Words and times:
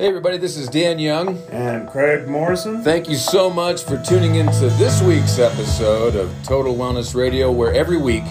Hey, 0.00 0.08
everybody, 0.08 0.38
this 0.38 0.56
is 0.56 0.66
Dan 0.66 0.98
Young. 0.98 1.36
And 1.50 1.86
Craig 1.86 2.26
Morrison. 2.26 2.82
Thank 2.82 3.06
you 3.06 3.16
so 3.16 3.50
much 3.50 3.84
for 3.84 4.02
tuning 4.02 4.36
into 4.36 4.70
this 4.78 5.02
week's 5.02 5.38
episode 5.38 6.16
of 6.16 6.34
Total 6.42 6.74
Wellness 6.74 7.14
Radio, 7.14 7.52
where 7.52 7.74
every 7.74 7.98
week 7.98 8.24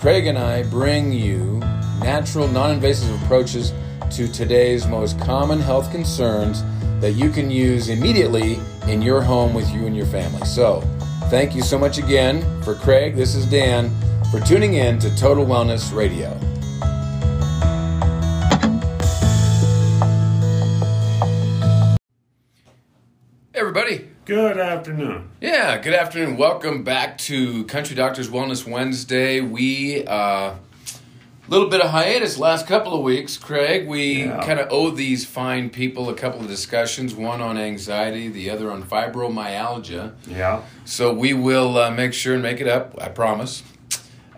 Craig 0.00 0.26
and 0.26 0.36
I 0.36 0.64
bring 0.64 1.12
you 1.12 1.60
natural, 2.00 2.48
non 2.48 2.72
invasive 2.72 3.22
approaches 3.22 3.72
to 4.10 4.26
today's 4.26 4.88
most 4.88 5.16
common 5.20 5.60
health 5.60 5.92
concerns 5.92 6.64
that 7.00 7.12
you 7.12 7.30
can 7.30 7.48
use 7.48 7.90
immediately 7.90 8.58
in 8.88 9.00
your 9.00 9.22
home 9.22 9.54
with 9.54 9.72
you 9.72 9.86
and 9.86 9.96
your 9.96 10.06
family. 10.06 10.44
So, 10.44 10.80
thank 11.30 11.54
you 11.54 11.62
so 11.62 11.78
much 11.78 11.98
again. 11.98 12.42
For 12.64 12.74
Craig, 12.74 13.14
this 13.14 13.36
is 13.36 13.46
Dan, 13.46 13.88
for 14.32 14.40
tuning 14.40 14.74
in 14.74 14.98
to 14.98 15.14
Total 15.14 15.46
Wellness 15.46 15.94
Radio. 15.94 16.36
Good 24.24 24.58
afternoon. 24.58 25.28
Yeah, 25.40 25.76
good 25.78 25.92
afternoon. 25.92 26.38
Welcome 26.38 26.82
back 26.82 27.18
to 27.18 27.64
Country 27.64 27.94
Doctors 27.94 28.30
Wellness 28.30 28.66
Wednesday. 28.66 29.40
We 29.42 30.04
uh 30.06 30.54
little 31.46 31.68
bit 31.68 31.82
of 31.82 31.90
hiatus 31.90 32.38
last 32.38 32.66
couple 32.66 32.94
of 32.94 33.02
weeks, 33.02 33.36
Craig. 33.36 33.86
We 33.86 34.24
Yeah. 34.24 34.40
kind 34.46 34.58
of 34.60 34.68
owe 34.70 34.88
these 34.90 35.26
fine 35.26 35.68
people 35.68 36.08
a 36.08 36.14
couple 36.14 36.40
of 36.40 36.48
discussions, 36.48 37.14
one 37.14 37.42
on 37.42 37.58
anxiety, 37.58 38.28
the 38.28 38.48
other 38.48 38.70
on 38.70 38.82
fibromyalgia. 38.82 40.12
Yeah. 40.26 40.62
So 40.86 41.12
we 41.12 41.34
will 41.34 41.76
uh, 41.76 41.90
make 41.90 42.14
sure 42.14 42.32
and 42.32 42.42
make 42.42 42.62
it 42.62 42.66
up, 42.68 42.94
I 42.98 43.08
promise. 43.10 43.62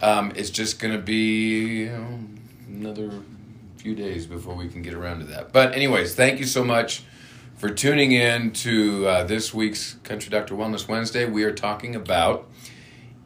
Um, 0.03 0.33
it's 0.35 0.51
just 0.51 0.81
going 0.81 0.95
to 0.95 1.01
be 1.01 1.85
you 1.85 1.91
know, 1.91 2.19
another 2.69 3.11
few 3.77 3.95
days 3.95 4.27
before 4.27 4.57
we 4.57 4.69
can 4.69 4.83
get 4.83 4.93
around 4.93 5.21
to 5.21 5.27
that. 5.27 5.53
But, 5.53 5.77
anyways, 5.77 6.17
thank 6.17 6.41
you 6.41 6.45
so 6.45 6.65
much 6.65 7.05
for 7.57 7.71
tuning 7.71 8.13
in 8.13 8.53
to 8.53 9.07
uh, 9.07 9.25
this 9.25 9.55
week's 9.55 9.95
Country 10.05 10.31
Doctor 10.31 10.55
Wellness 10.55 10.87
Wednesday. 10.89 11.25
We 11.25 11.45
are 11.45 11.53
talking 11.53 11.95
about 11.97 12.49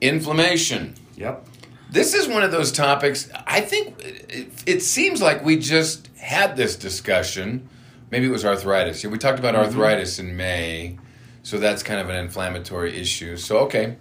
inflammation. 0.01 0.95
Yep. 1.17 1.47
This 1.91 2.15
is 2.15 2.29
one 2.29 2.43
of 2.45 2.53
those 2.53 2.71
topics. 2.71 3.29
I 3.47 3.61
think 3.61 4.01
it, 4.01 4.63
it 4.67 4.83
seems 4.83 5.21
like 5.21 5.45
we 5.45 5.57
just 5.59 6.07
had 6.17 6.57
this 6.57 6.77
discussion. 6.77 7.69
Maybe 8.11 8.27
it 8.27 8.31
was 8.31 8.45
arthritis. 8.45 9.03
Yeah, 9.03 9.11
we 9.11 9.19
talked 9.19 9.39
about 9.41 9.57
arthritis 9.57 10.19
in 10.21 10.37
May, 10.37 10.99
so 11.43 11.59
that's 11.59 11.83
kind 11.83 12.01
of 12.01 12.09
an 12.09 12.17
inflammatory 12.17 12.97
issue. 12.97 13.37
So 13.37 13.59
okay, 13.61 13.97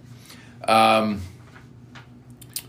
um, 0.66 1.22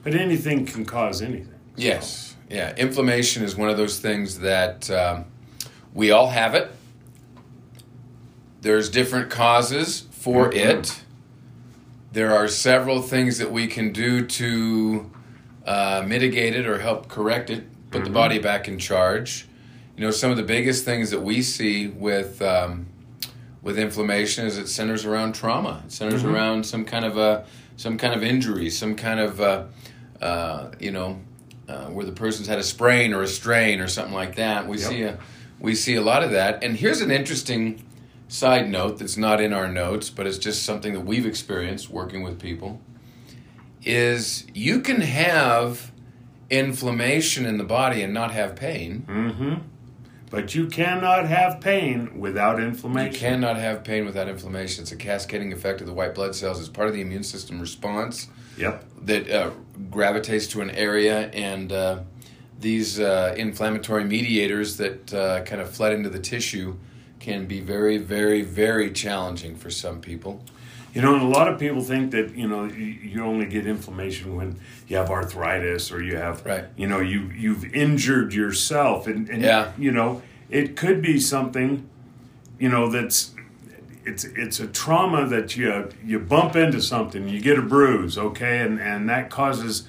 But 0.03 0.15
anything 0.15 0.65
can 0.65 0.85
cause 0.85 1.21
anything. 1.21 1.53
yes, 1.75 2.35
yeah. 2.49 2.75
Inflammation 2.75 3.43
is 3.43 3.55
one 3.55 3.69
of 3.69 3.77
those 3.77 3.99
things 3.99 4.39
that 4.39 4.89
um, 4.89 5.25
we 5.93 6.09
all 6.11 6.29
have 6.29 6.55
it. 6.55 6.71
There's 8.61 8.89
different 8.89 9.29
causes 9.29 10.03
for 10.11 10.49
Mhm. 10.49 10.55
it. 10.55 11.01
There 12.13 12.33
are 12.33 12.47
several 12.47 13.01
things 13.01 13.37
that 13.39 13.51
we 13.51 13.67
can 13.67 13.91
do 13.91 14.25
to 14.25 15.09
uh, 15.65 16.03
mitigate 16.07 16.55
it 16.55 16.65
or 16.65 16.79
help 16.79 17.07
correct 17.07 17.49
it, 17.51 17.63
put 17.91 18.03
the 18.03 18.09
Mhm. 18.09 18.13
body 18.13 18.39
back 18.39 18.67
in 18.67 18.79
charge. 18.79 19.45
You 19.95 20.03
know, 20.03 20.09
some 20.11 20.31
of 20.31 20.37
the 20.37 20.43
biggest 20.43 20.83
things 20.85 21.11
that 21.11 21.21
we 21.21 21.41
see 21.43 21.87
with 21.87 22.41
um, 22.41 22.87
with 23.61 23.77
inflammation 23.77 24.47
is 24.47 24.57
it 24.57 24.67
centers 24.67 25.05
around 25.05 25.33
trauma. 25.33 25.83
It 25.85 25.91
centers 25.91 26.23
Mhm. 26.23 26.33
around 26.33 26.65
some 26.65 26.83
kind 26.83 27.05
of 27.05 27.15
a 27.17 27.43
some 27.77 27.97
kind 27.97 28.13
of 28.15 28.23
injury, 28.23 28.69
some 28.71 28.95
kind 28.95 29.19
of 29.19 29.39
uh, 29.39 29.63
uh, 30.19 30.65
you 30.79 30.89
know 30.91 31.19
uh, 31.69 31.85
where 31.85 32.05
the 32.07 32.11
person's 32.11 32.47
had 32.47 32.57
a 32.57 32.63
sprain 32.63 33.13
or 33.13 33.21
a 33.21 33.27
strain 33.27 33.79
or 33.79 33.87
something 33.87 34.13
like 34.15 34.35
that. 34.35 34.67
We 34.67 34.77
Yep. 34.79 34.89
see 34.89 35.01
a 35.03 35.17
we 35.59 35.75
see 35.75 35.93
a 35.95 36.01
lot 36.01 36.23
of 36.23 36.31
that. 36.31 36.63
And 36.63 36.75
here's 36.75 37.01
an 37.01 37.11
interesting 37.11 37.83
side 38.31 38.69
note 38.69 38.97
that's 38.97 39.17
not 39.17 39.41
in 39.41 39.51
our 39.51 39.67
notes, 39.67 40.09
but 40.09 40.25
it's 40.25 40.37
just 40.37 40.63
something 40.63 40.93
that 40.93 41.01
we've 41.01 41.25
experienced 41.25 41.89
working 41.89 42.23
with 42.23 42.39
people. 42.39 42.79
Is 43.83 44.47
you 44.53 44.79
can 44.79 45.01
have 45.01 45.91
inflammation 46.49 47.45
in 47.45 47.57
the 47.57 47.63
body 47.63 48.01
and 48.01 48.13
not 48.13 48.31
have 48.31 48.55
pain. 48.55 49.05
Mm-hmm. 49.07 49.53
But 50.29 50.55
you 50.55 50.67
cannot 50.67 51.27
have 51.27 51.59
pain 51.59 52.19
without 52.19 52.61
inflammation. 52.61 53.11
You 53.13 53.19
cannot 53.19 53.57
have 53.57 53.83
pain 53.83 54.05
without 54.05 54.29
inflammation. 54.29 54.83
It's 54.83 54.93
a 54.93 54.95
cascading 54.95 55.51
effect 55.51 55.81
of 55.81 55.87
the 55.87 55.93
white 55.93 56.15
blood 56.15 56.35
cells. 56.35 56.59
It's 56.59 56.69
part 56.69 56.87
of 56.87 56.93
the 56.93 57.01
immune 57.01 57.23
system 57.23 57.59
response 57.59 58.29
Yep. 58.57 58.85
that 59.03 59.29
uh, 59.29 59.51
gravitates 59.89 60.47
to 60.47 60.61
an 60.61 60.69
area, 60.69 61.29
and 61.31 61.71
uh, 61.73 61.99
these 62.59 62.97
uh, 62.99 63.33
inflammatory 63.35 64.05
mediators 64.05 64.77
that 64.77 65.13
uh, 65.13 65.41
kind 65.43 65.61
of 65.61 65.69
flood 65.69 65.91
into 65.91 66.09
the 66.09 66.19
tissue 66.19 66.77
can 67.21 67.45
be 67.45 67.59
very, 67.61 67.97
very, 67.97 68.41
very 68.41 68.91
challenging 68.91 69.55
for 69.55 69.69
some 69.69 70.01
people. 70.01 70.43
You 70.93 71.01
know, 71.01 71.13
and 71.13 71.23
a 71.23 71.27
lot 71.27 71.47
of 71.47 71.57
people 71.57 71.81
think 71.81 72.11
that 72.11 72.35
you 72.35 72.47
know 72.49 72.65
you, 72.65 73.23
only 73.23 73.45
get 73.45 73.65
inflammation 73.65 74.35
when 74.35 74.59
you 74.89 74.97
have 74.97 75.09
arthritis 75.09 75.89
or 75.89 76.03
you 76.03 76.17
have 76.17 76.45
Right. 76.45 76.65
you 76.75 76.85
know 76.87 76.99
you 76.99 77.31
you've 77.33 77.63
injured 77.73 78.33
yourself 78.33 79.07
and, 79.07 79.29
and 79.29 79.41
Yeah. 79.41 79.71
you 79.77 79.91
know 79.91 80.21
it 80.49 80.75
could 80.75 81.01
be 81.01 81.17
something 81.17 81.87
you 82.59 82.67
know 82.67 82.89
that's 82.89 83.33
it's 84.03 84.25
it's 84.25 84.59
a 84.59 84.67
trauma 84.67 85.25
that 85.27 85.55
you 85.55 85.87
you 86.03 86.19
bump 86.19 86.57
into 86.57 86.81
something 86.81 87.29
you 87.29 87.39
get 87.39 87.57
a 87.57 87.61
bruise 87.61 88.17
okay 88.17 88.59
and 88.59 88.77
and 88.81 89.07
that 89.07 89.29
causes 89.29 89.87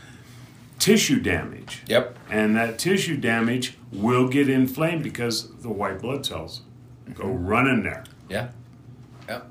tissue 0.79 1.19
damage 1.21 1.83
Yep. 1.89 2.17
and 2.31 2.55
that 2.55 2.79
tissue 2.79 3.17
damage 3.17 3.77
will 3.91 4.29
get 4.29 4.49
inflamed 4.49 5.03
because 5.03 5.51
the 5.63 5.69
white 5.71 6.01
blood 6.01 6.25
cells 6.25 6.61
go 7.15 7.29
running 7.29 7.83
there 7.83 8.05
Yeah. 8.29 8.49
Yeah. 9.29 9.43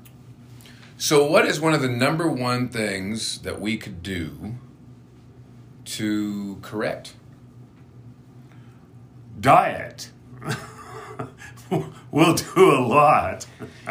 So, 0.96 1.26
what 1.28 1.46
is 1.46 1.60
one 1.60 1.74
of 1.74 1.82
the 1.82 1.88
number 1.88 2.28
one 2.28 2.68
things 2.68 3.38
that 3.40 3.60
we 3.60 3.76
could 3.76 4.02
do 4.02 4.54
to 5.86 6.58
correct? 6.62 7.14
diet 9.40 10.10
we'll 12.10 12.34
do 12.34 12.70
a 12.70 12.78
lot. 12.86 13.46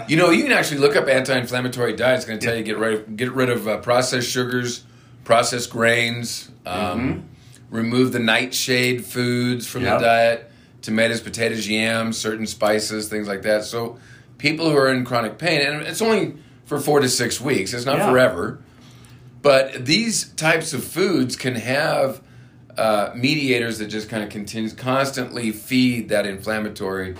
You 0.07 0.15
know, 0.15 0.29
you 0.29 0.43
can 0.43 0.51
actually 0.51 0.77
look 0.79 0.95
up 0.95 1.07
anti-inflammatory 1.07 1.93
diet. 1.95 2.17
It's 2.17 2.25
going 2.25 2.39
to 2.39 2.45
tell 2.45 2.55
you 2.55 2.63
get 2.63 2.77
rid 2.77 2.93
of, 2.93 3.17
get 3.17 3.31
rid 3.33 3.49
of 3.49 3.67
uh, 3.67 3.77
processed 3.77 4.29
sugars, 4.29 4.83
processed 5.23 5.69
grains, 5.71 6.51
um, 6.65 7.27
remove 7.69 8.11
the 8.11 8.19
nightshade 8.19 9.03
foods 9.05 9.65
from 9.67 9.83
Yep. 9.83 9.99
the 9.99 10.05
diet, 10.05 10.50
tomatoes, 10.81 11.21
potatoes, 11.21 11.67
yams, 11.67 12.17
certain 12.17 12.47
spices, 12.47 13.07
things 13.09 13.27
like 13.27 13.43
that. 13.43 13.63
So, 13.63 13.97
people 14.37 14.69
who 14.69 14.75
are 14.77 14.91
in 14.91 15.05
chronic 15.05 15.37
pain, 15.37 15.61
and 15.61 15.81
it's 15.83 16.01
only 16.01 16.35
for 16.65 16.79
four 16.79 16.99
to 16.99 17.09
six 17.09 17.39
weeks. 17.39 17.73
It's 17.73 17.85
not 17.85 17.97
Yeah. 17.99 18.09
forever. 18.11 18.59
But 19.41 19.85
these 19.85 20.25
types 20.25 20.73
of 20.73 20.83
foods 20.83 21.35
can 21.35 21.55
have 21.55 22.21
uh, 22.77 23.11
mediators 23.15 23.79
that 23.79 23.87
just 23.87 24.07
kind 24.07 24.23
of 24.23 24.29
continues 24.29 24.71
constantly 24.73 25.51
feed 25.51 26.07
that 26.09 26.25
inflammatory 26.25 27.15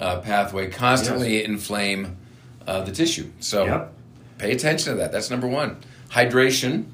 uh, 0.00 0.18
pathway, 0.20 0.68
constantly 0.70 1.44
inflame 1.44 2.16
uh, 2.66 2.80
the 2.82 2.90
tissue. 2.90 3.26
So 3.38 3.66
Yep. 3.66 3.92
pay 4.38 4.52
attention 4.52 4.92
to 4.94 4.98
that. 5.00 5.12
That's 5.12 5.30
number 5.30 5.46
one. 5.46 5.76
Hydration. 6.10 6.84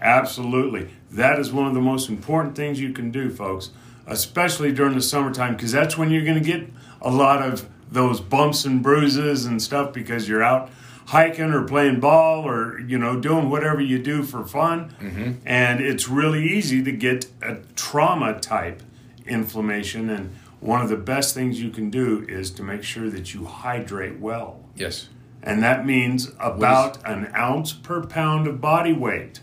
Absolutely. 0.00 0.88
That 1.12 1.38
is 1.38 1.52
one 1.52 1.66
of 1.68 1.74
the 1.74 1.80
most 1.80 2.08
important 2.08 2.56
things 2.56 2.80
you 2.80 2.92
can 2.92 3.10
do, 3.12 3.30
folks, 3.30 3.70
especially 4.06 4.72
during 4.72 4.94
the 4.94 5.02
summertime, 5.02 5.56
because 5.56 5.72
that's 5.72 5.96
when 5.96 6.10
you're 6.10 6.24
going 6.24 6.42
to 6.42 6.44
get 6.44 6.68
a 7.00 7.10
lot 7.10 7.42
of 7.42 7.68
those 7.90 8.20
bumps 8.20 8.64
and 8.64 8.82
bruises 8.82 9.44
and 9.44 9.60
stuff 9.62 9.92
because 9.92 10.28
you're 10.28 10.42
out 10.42 10.70
hiking 11.06 11.52
or 11.52 11.64
playing 11.64 12.00
ball 12.00 12.48
or 12.48 12.78
you 12.80 12.96
know 12.96 13.20
doing 13.20 13.50
whatever 13.50 13.80
you 13.80 13.98
do 13.98 14.22
for 14.22 14.46
fun 14.46 14.94
mm-hmm. 15.00 15.32
and 15.44 15.80
it's 15.80 16.08
really 16.08 16.42
easy 16.44 16.82
to 16.82 16.92
get 16.92 17.26
a 17.42 17.56
trauma 17.76 18.38
type 18.40 18.82
inflammation 19.26 20.08
and 20.08 20.34
one 20.60 20.80
of 20.80 20.88
the 20.88 20.96
best 20.96 21.34
things 21.34 21.60
you 21.60 21.70
can 21.70 21.90
do 21.90 22.24
is 22.28 22.50
to 22.52 22.62
make 22.62 22.82
sure 22.82 23.10
that 23.10 23.34
you 23.34 23.44
hydrate 23.44 24.18
well 24.20 24.60
Yes. 24.76 25.08
and 25.42 25.62
that 25.62 25.84
means 25.84 26.30
about 26.38 26.98
an 27.06 27.30
ounce 27.36 27.72
per 27.72 28.02
pound 28.06 28.46
of 28.46 28.60
body 28.60 28.92
weight. 28.92 29.40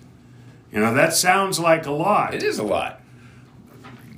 You 0.71 0.79
know, 0.79 0.94
that 0.94 1.13
sounds 1.13 1.59
like 1.59 1.85
a 1.85 1.91
lot. 1.91 2.33
It 2.33 2.44
is 2.44 2.57
a 2.59 2.63
lot. 2.63 2.98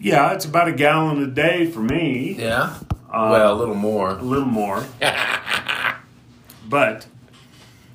Yeah, 0.02 0.34
it's 0.34 0.46
about 0.46 0.68
a 0.68 0.72
gallon 0.72 1.22
a 1.22 1.28
day 1.28 1.68
for 1.68 1.80
me, 1.82 2.34
Yeah. 2.40 2.76
well, 3.14 3.54
a 3.54 3.58
little 3.58 3.76
more. 3.76 4.10
a 4.18 4.22
little 4.24 4.48
more. 4.48 4.84
but, 6.68 7.06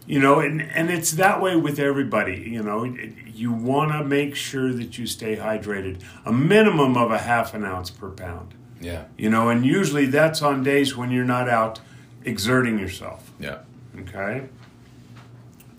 you 0.07 0.21
know, 0.21 0.39
and, 0.39 0.63
and 0.63 0.89
it's 0.91 1.11
that 1.13 1.41
way 1.43 1.57
with 1.57 1.79
everybody. 1.81 2.37
You 2.49 2.63
know, 2.63 2.85
you 2.85 3.51
want 3.53 3.91
to 3.93 4.05
make 4.05 4.37
sure 4.37 4.73
that 4.73 4.99
you 4.99 5.07
stay 5.09 5.37
hydrated, 5.37 6.01
a 6.25 6.33
minimum 6.33 6.97
of 6.97 7.11
a 7.11 7.19
half 7.19 7.55
an 7.55 7.65
ounce 7.65 7.91
per 7.91 8.11
pound. 8.11 8.55
Yeah. 8.81 9.05
You 9.19 9.31
know, 9.31 9.49
and 9.49 9.67
usually 9.67 10.07
that's 10.07 10.43
on 10.43 10.63
days 10.63 10.97
when 10.97 11.11
you're 11.11 11.25
not 11.25 11.49
out 11.49 11.81
exerting 12.25 12.79
yourself. 12.79 13.33
Yeah. 13.41 13.59
Okay? 13.99 14.45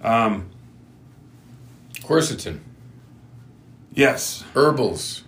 Um, 0.02 0.50
Quercetin. 2.02 2.60
yes. 3.94 4.44
Herbals. 4.54 5.24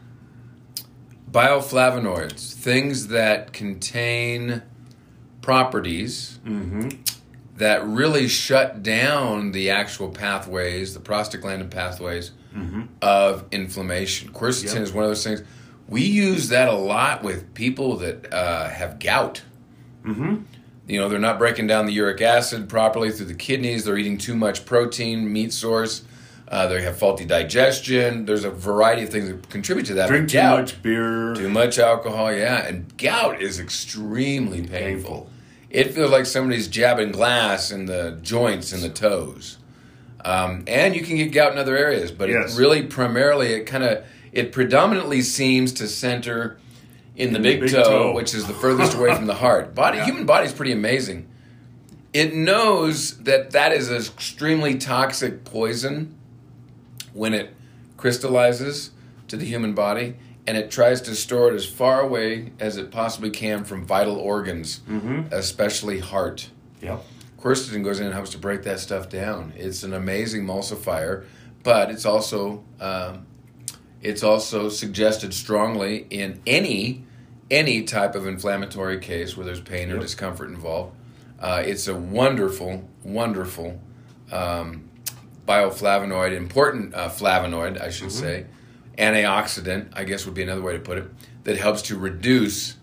Bioflavonoids. 1.32 2.54
Things 2.54 3.08
that 3.08 3.54
contain 3.54 4.62
properties 5.42 6.40
mm-hmm. 6.46 6.90
that 7.58 7.86
really 7.86 8.28
shut 8.28 8.84
down 8.84 9.52
the 9.52 9.70
actual 9.70 10.10
pathways, 10.10 10.94
the 10.94 11.00
prostaglandin 11.00 11.70
pathways 11.70 12.32
mm-hmm. 12.56 12.84
of 13.02 13.46
inflammation. 13.52 14.32
Quercetin 14.32 14.76
Yep. 14.76 14.84
is 14.84 14.94
one 14.94 15.04
of 15.06 15.10
those 15.10 15.24
things. 15.24 15.44
We 15.88 16.04
use 16.04 16.50
that 16.50 16.68
a 16.68 16.74
lot 16.74 17.24
with 17.24 17.54
people 17.54 17.98
that 17.98 18.32
uh, 18.32 18.70
have 18.70 19.00
gout. 19.00 19.42
Mm-hmm. 20.04 20.44
You 20.88 21.00
know, 21.00 21.10
they're 21.10 21.20
not 21.20 21.38
breaking 21.38 21.68
down 21.68 21.86
the 21.86 21.94
uric 21.94 22.22
acid 22.22 22.68
properly 22.70 23.12
through 23.12 23.28
the 23.28 23.36
kidneys. 23.36 23.86
They're 23.86 23.98
eating 23.98 24.18
too 24.18 24.36
much 24.36 24.66
protein, 24.66 25.32
meat 25.32 25.54
source. 25.54 26.04
Uh, 26.50 26.68
they 26.68 26.82
have 26.82 26.98
faulty 26.98 27.26
digestion. 27.26 28.26
There's 28.26 28.44
a 28.44 28.50
variety 28.50 29.04
of 29.04 29.10
things 29.10 29.30
that 29.30 29.50
contribute 29.50 29.86
to 29.88 29.94
that. 29.96 30.08
Drink 30.10 30.32
But 30.34 30.42
too 30.42 30.62
much 30.62 30.82
beer. 30.82 31.36
too 31.36 31.50
much 31.50 31.78
alcohol, 31.78 32.34
yeah. 32.34 32.66
And 32.66 32.98
gout 32.98 33.40
is 33.42 33.60
extremely 33.60 34.62
painful. 34.62 34.72
Painful. 34.72 35.30
It 35.70 35.94
feels 35.94 36.10
like 36.10 36.26
somebody's 36.26 36.68
jabbing 36.68 37.12
glass 37.12 37.72
in 37.72 37.86
the 37.86 38.18
joints 38.24 38.74
and 38.74 38.82
the 38.82 38.90
toes. 38.90 39.60
Um, 40.26 40.64
and 40.68 40.96
you 40.96 41.04
can 41.04 41.18
get 41.18 41.32
gout 41.32 41.52
in 41.52 41.60
other 41.60 41.78
areas, 41.78 42.12
but 42.12 42.30
Yes. 42.30 42.56
it 42.56 42.60
really 42.60 42.82
primarily 42.84 43.54
it 43.54 43.66
kind 43.66 43.84
of 43.84 44.04
it 44.32 44.52
predominantly 44.52 45.22
seems 45.22 45.72
to 45.74 45.88
center 45.88 46.58
in 47.16 47.34
the 47.34 47.40
big, 47.40 47.60
big 47.62 47.70
toe, 47.72 47.84
toe. 47.84 48.12
which 48.14 48.34
is 48.34 48.48
the 48.48 48.54
furthest 48.54 48.96
away 48.96 49.14
from 49.16 49.28
the 49.28 49.36
heart. 49.36 49.76
Body, 49.76 49.98
Yeah. 50.00 50.06
human 50.06 50.26
body's 50.26 50.52
pretty 50.54 50.72
amazing. 50.72 51.28
It 52.14 52.34
knows 52.34 53.18
that 53.20 53.52
that 53.52 53.72
is 53.72 53.90
an 53.90 53.98
extremely 53.98 54.76
toxic 54.76 55.44
poison 55.46 56.16
when 57.14 57.34
it 57.34 57.56
crystallizes 57.98 58.92
to 59.28 59.38
the 59.38 59.46
human 59.46 59.74
body 59.74 60.16
and 60.48 60.58
it 60.58 60.72
tries 60.72 61.02
to 61.02 61.16
store 61.16 61.52
it 61.52 61.56
as 61.56 61.66
far 61.66 62.02
away 62.02 62.52
as 62.60 62.78
it 62.78 62.92
possibly 62.92 63.30
can 63.30 63.64
from 63.64 63.86
vital 63.86 64.16
organs, 64.16 64.82
especially 65.32 66.00
heart. 66.00 66.50
Yep. 66.82 67.04
Quercetin 67.40 67.84
goes 67.84 68.00
in 68.00 68.06
and 68.06 68.14
helps 68.14 68.32
to 68.32 68.38
break 68.38 68.64
that 68.64 68.80
stuff 68.80 69.10
down. 69.10 69.54
It's 69.56 69.84
an 69.84 69.94
amazing 69.94 70.46
emulsifier, 70.46 71.26
but 71.64 71.92
it's 71.92 72.06
also 72.06 72.64
um, 72.80 73.26
it's 74.02 74.24
also 74.24 74.70
suggested 74.70 75.34
strongly 75.34 76.08
in 76.10 76.42
any 76.48 77.04
any 77.52 77.84
type 77.84 78.16
of 78.16 78.28
inflammatory 78.28 79.00
case 79.00 79.36
where 79.36 79.46
there's 79.46 79.62
pain 79.62 79.92
or 79.92 80.00
discomfort 80.00 80.50
involved. 80.50 80.96
Uh, 81.40 81.64
it's 81.66 81.88
a 81.88 81.96
wonderful, 81.96 82.88
wonderful 83.04 83.80
um, 84.32 84.89
bioflavonoid, 85.50 86.36
important 86.36 86.94
uh, 86.94 87.10
flavonoid, 87.10 87.82
I 87.82 87.90
should 87.90 88.12
say, 88.12 88.46
antioxidant, 89.00 89.90
I 89.94 90.04
guess 90.04 90.26
would 90.26 90.36
be 90.36 90.44
another 90.44 90.62
way 90.62 90.74
to 90.74 90.80
put 90.80 91.00
it, 91.00 91.06
that 91.46 91.58
helps 91.58 91.82
to 91.84 91.98
reduce 91.98 92.76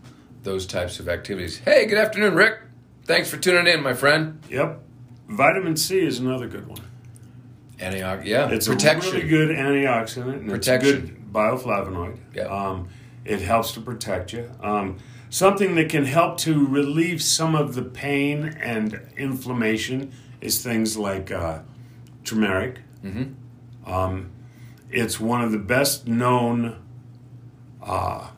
those 0.43 0.67
types 0.67 0.99
of 0.99 1.09
activities. 1.09 1.59
Hey, 1.59 1.87
good 1.87 1.99
afternoon, 1.99 2.35
Rick. 2.35 2.59
Thanks 3.05 3.31
for 3.31 3.37
tuning 3.37 3.73
in, 3.73 3.83
my 3.85 3.95
friend. 3.95 4.41
Yep. 4.51 4.83
Vitamin 5.29 5.77
C 5.77 6.01
is 6.05 6.19
another 6.19 6.49
good 6.49 6.67
one. 6.67 6.81
Antioxidant, 7.79 8.25
yeah, 8.25 8.49
It's 8.51 8.67
protection. 8.67 9.11
a 9.13 9.17
really 9.19 9.29
good 9.29 9.49
antioxidant. 9.51 10.39
And 10.39 10.51
Protection. 10.51 10.97
It's 10.97 11.05
a 11.11 11.13
good 11.13 11.33
bioflavonoid. 11.33 12.19
Yeah. 12.35 12.45
Um, 12.45 12.89
it 13.25 13.43
helps 13.43 13.73
to 13.73 13.81
protect 13.81 14.33
you. 14.33 14.51
Um, 14.61 14.97
something 15.31 15.77
that 15.77 15.89
can 15.89 16.05
help 16.05 16.39
to 16.39 16.67
relieve 16.67 17.23
some 17.23 17.55
of 17.55 17.75
the 17.75 17.83
pain 17.83 18.57
and 18.61 19.01
inflammation 19.17 20.13
is 20.41 20.63
things 20.65 20.97
like 20.97 21.31
uh, 21.31 21.61
turmeric. 22.26 22.81
Mm-hmm. 23.02 23.90
Um, 23.90 24.31
it's 24.90 25.19
one 25.19 25.40
of 25.40 25.52
the 25.52 25.58
best 25.58 26.06
known 26.06 26.76
uh, 27.82 28.28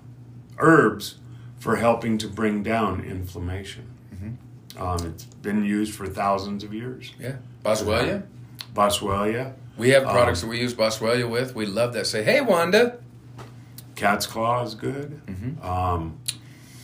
herbs 0.59 1.17
for 1.59 1.77
helping 1.77 2.19
to 2.19 2.29
bring 2.29 2.63
down 2.63 3.01
inflammation. 3.01 3.95
Um, 4.79 5.05
it's 5.07 5.25
been 5.25 5.65
used 5.65 5.93
for 5.93 6.07
thousands 6.07 6.63
of 6.63 6.73
years. 6.73 7.11
Yeah, 7.19 7.37
Boswellia. 7.65 8.23
Boswellia, 8.75 9.55
We 9.77 9.91
have 9.91 10.05
products 10.05 10.41
that 10.43 10.47
we 10.47 10.61
use 10.61 10.73
Boswellia 10.73 11.29
with. 11.29 11.57
We 11.57 11.67
love 11.67 11.95
that. 11.95 12.07
Say, 12.07 12.23
hey, 12.23 12.41
Wanda. 12.41 13.01
cat's 13.97 14.25
claw 14.25 14.63
is 14.63 14.77
good. 14.77 15.21
Mm-hmm. 15.27 15.67
Um, 15.67 16.21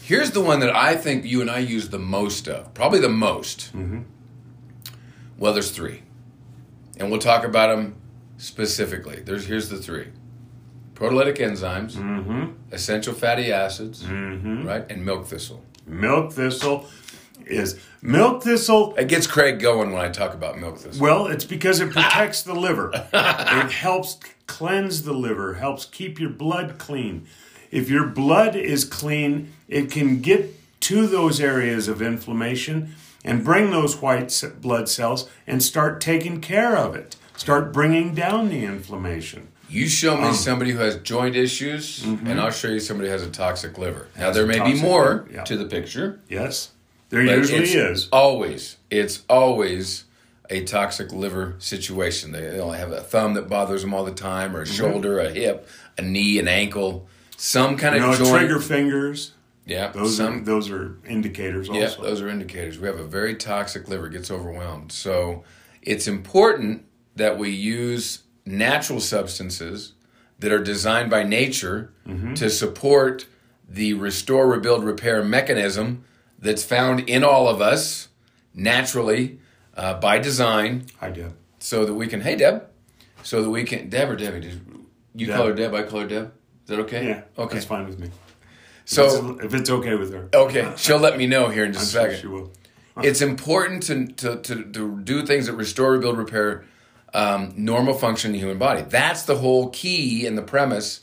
Here's 0.02 0.32
the 0.32 0.40
one 0.40 0.58
that 0.60 0.74
I 0.74 0.96
think 0.96 1.24
you 1.24 1.40
and 1.40 1.48
I 1.48 1.60
use 1.60 1.90
the 1.90 1.98
most 2.00 2.48
of, 2.48 2.74
probably 2.74 2.98
the 2.98 3.08
most. 3.08 3.66
Mm-hmm. 3.76 4.00
Well, 5.38 5.52
there's 5.52 5.70
three, 5.70 6.02
and 6.96 7.10
we'll 7.10 7.20
talk 7.20 7.44
about 7.44 7.74
them 7.74 7.96
specifically. 8.36 9.20
There's 9.20 9.46
here's 9.46 9.68
the 9.68 9.78
three: 9.78 10.08
proteolytic 10.94 11.38
enzymes, 11.38 11.92
mhm. 11.96 12.54
essential 12.72 13.14
fatty 13.14 13.52
acids, 13.52 14.02
Mm-hmm. 14.04 14.66
right, 14.66 14.84
and 14.90 15.04
milk 15.04 15.26
thistle. 15.26 15.62
Milk 15.86 16.32
thistle 16.32 16.86
is 17.46 17.78
milk 18.00 18.42
thistle. 18.42 18.94
It 18.96 19.08
gets 19.08 19.26
Craig 19.26 19.60
going 19.60 19.92
when 19.92 20.02
I 20.04 20.08
talk 20.10 20.34
about 20.34 20.58
milk 20.58 20.78
thistle. 20.78 21.02
Well, 21.02 21.26
it's 21.26 21.44
because 21.44 21.80
it 21.80 21.90
protects 21.92 22.42
the 22.42 22.54
liver. 22.54 22.90
It 23.12 23.70
helps 23.70 24.18
cleanse 24.46 25.02
the 25.02 25.12
liver, 25.14 25.54
helps 25.54 25.84
keep 25.86 26.18
your 26.20 26.30
blood 26.30 26.78
clean. 26.78 27.26
If 27.70 27.88
your 27.90 28.06
blood 28.06 28.54
is 28.56 28.84
clean, 28.84 29.52
it 29.68 29.90
can 29.90 30.20
get 30.20 30.54
to 30.80 31.06
those 31.06 31.40
areas 31.40 31.88
of 31.88 32.00
inflammation 32.02 32.94
and 33.24 33.42
bring 33.44 33.70
those 33.70 33.96
white 34.02 34.42
blood 34.60 34.88
cells 34.88 35.28
and 35.46 35.62
start 35.62 36.00
taking 36.00 36.40
care 36.40 36.76
of 36.76 36.94
it. 36.94 37.16
Start 37.36 37.72
bringing 37.72 38.14
down 38.14 38.48
the 38.48 38.64
inflammation. 38.64 39.48
You 39.68 39.88
show 39.88 40.14
Um, 40.16 40.22
me 40.28 40.32
somebody 40.34 40.70
who 40.72 40.78
has 40.78 40.96
joint 40.98 41.34
issues, 41.34 42.04
and 42.04 42.40
I'll 42.40 42.50
show 42.50 42.68
you 42.68 42.78
somebody 42.80 43.08
who 43.08 43.12
has 43.12 43.22
a 43.22 43.30
toxic 43.30 43.76
liver. 43.78 44.08
Now, 44.16 44.26
Mm-hmm. 44.30 44.34
There 44.34 44.46
may 44.46 44.72
be 44.72 44.80
more 44.80 45.26
yeah. 45.32 45.42
to 45.44 45.56
the 45.56 45.64
picture. 45.64 46.20
Yes, 46.28 46.70
there 47.08 47.22
usually 47.22 47.62
it's 47.64 47.74
is. 47.74 48.08
Always. 48.12 48.76
It's 48.90 49.22
always 49.28 50.04
a 50.50 50.62
toxic 50.64 51.12
liver 51.12 51.56
situation. 51.58 52.30
They, 52.32 52.60
only 52.60 52.78
have 52.78 52.92
a 52.92 53.00
thumb 53.00 53.34
that 53.34 53.48
bothers 53.48 53.80
them 53.80 53.94
all 53.94 54.04
the 54.04 54.12
time, 54.12 54.54
or 54.54 54.60
a 54.60 54.66
shoulder, 54.66 55.18
a 55.18 55.30
hip, 55.30 55.66
a 55.98 56.02
knee, 56.02 56.38
an 56.38 56.46
ankle, 56.46 57.08
some 57.36 57.76
kind 57.76 57.96
Mm-hmm. 57.96 58.04
You 58.06 58.12
of 58.12 58.18
know, 58.20 58.24
joint. 58.26 58.38
trigger 58.38 58.60
fingers. 58.60 59.32
Yeah, 59.66 59.88
Those 59.92 60.16
some, 60.18 60.40
are 60.40 60.44
those 60.44 60.70
are 60.70 60.98
indicators 61.06 61.68
also. 61.70 61.80
yeah, 61.80 62.08
those 62.08 62.20
are 62.20 62.28
indicators. 62.28 62.78
We 62.78 62.86
have 62.86 62.98
a 63.00 63.04
very 63.06 63.34
toxic 63.34 63.88
liver, 63.88 64.08
gets 64.10 64.30
overwhelmed. 64.30 64.92
So 64.92 65.42
it's 65.80 66.06
important 66.06 66.84
that 67.16 67.38
we 67.38 67.48
use 67.50 68.24
natural 68.44 69.00
substances 69.00 69.92
that 70.40 70.52
are 70.52 70.62
designed 70.62 71.10
by 71.10 71.22
nature 71.22 71.90
Mm-hmm. 72.06 72.34
to 72.34 72.50
support 72.50 73.26
the 73.66 73.94
restore, 73.94 74.46
rebuild, 74.46 74.84
repair 74.84 75.24
mechanism 75.24 76.04
that's 76.38 76.62
found 76.62 77.00
in 77.08 77.24
all 77.24 77.48
of 77.48 77.62
us 77.62 78.08
naturally 78.52 79.38
uh, 79.76 79.94
by 79.98 80.18
design 80.18 80.84
I 81.00 81.08
do. 81.10 81.32
so 81.58 81.86
that 81.86 81.94
we 81.94 82.06
can, 82.06 82.20
hey, 82.20 82.36
Deb, 82.36 82.66
so 83.22 83.42
that 83.42 83.48
we 83.48 83.64
can, 83.64 83.88
Deb 83.88 84.10
or 84.10 84.16
Debbie, 84.16 84.60
you 85.14 85.26
Deb. 85.28 85.36
call 85.36 85.46
her 85.46 85.54
Deb, 85.54 85.72
I 85.74 85.82
call 85.84 86.00
her 86.00 86.06
Deb. 86.06 86.26
Is 86.64 86.68
that 86.68 86.78
okay? 86.80 87.06
Yeah, 87.06 87.22
Okay. 87.38 87.54
that's 87.54 87.64
fine 87.66 87.86
with 87.86 87.98
me. 87.98 88.08
So, 88.84 89.04
If 89.06 89.12
it's- 89.14 89.44
if 89.46 89.54
it's 89.54 89.70
okay 89.70 89.94
with 89.94 90.12
her, 90.12 90.28
okay, 90.34 90.72
she'll 90.76 90.98
let 90.98 91.16
me 91.16 91.26
know 91.26 91.48
here 91.48 91.64
in 91.64 91.68
I'm 91.70 91.74
just 91.74 91.88
a 91.90 91.92
sure 91.98 92.02
second. 92.10 92.20
she 92.20 92.26
will. 92.26 92.52
it's 93.02 93.20
important 93.22 93.82
to, 93.84 94.06
to, 94.06 94.36
to, 94.42 94.62
to 94.72 95.00
do 95.02 95.24
things 95.26 95.46
that 95.46 95.54
restore, 95.54 95.92
rebuild, 95.92 96.18
repair 96.18 96.64
um, 97.14 97.52
normal 97.56 97.94
function 97.94 98.28
in 98.30 98.32
the 98.32 98.38
human 98.40 98.58
body. 98.58 98.82
That's 98.82 99.22
the 99.22 99.36
whole 99.36 99.70
key 99.70 100.26
and 100.26 100.36
the 100.36 100.42
premise 100.42 101.00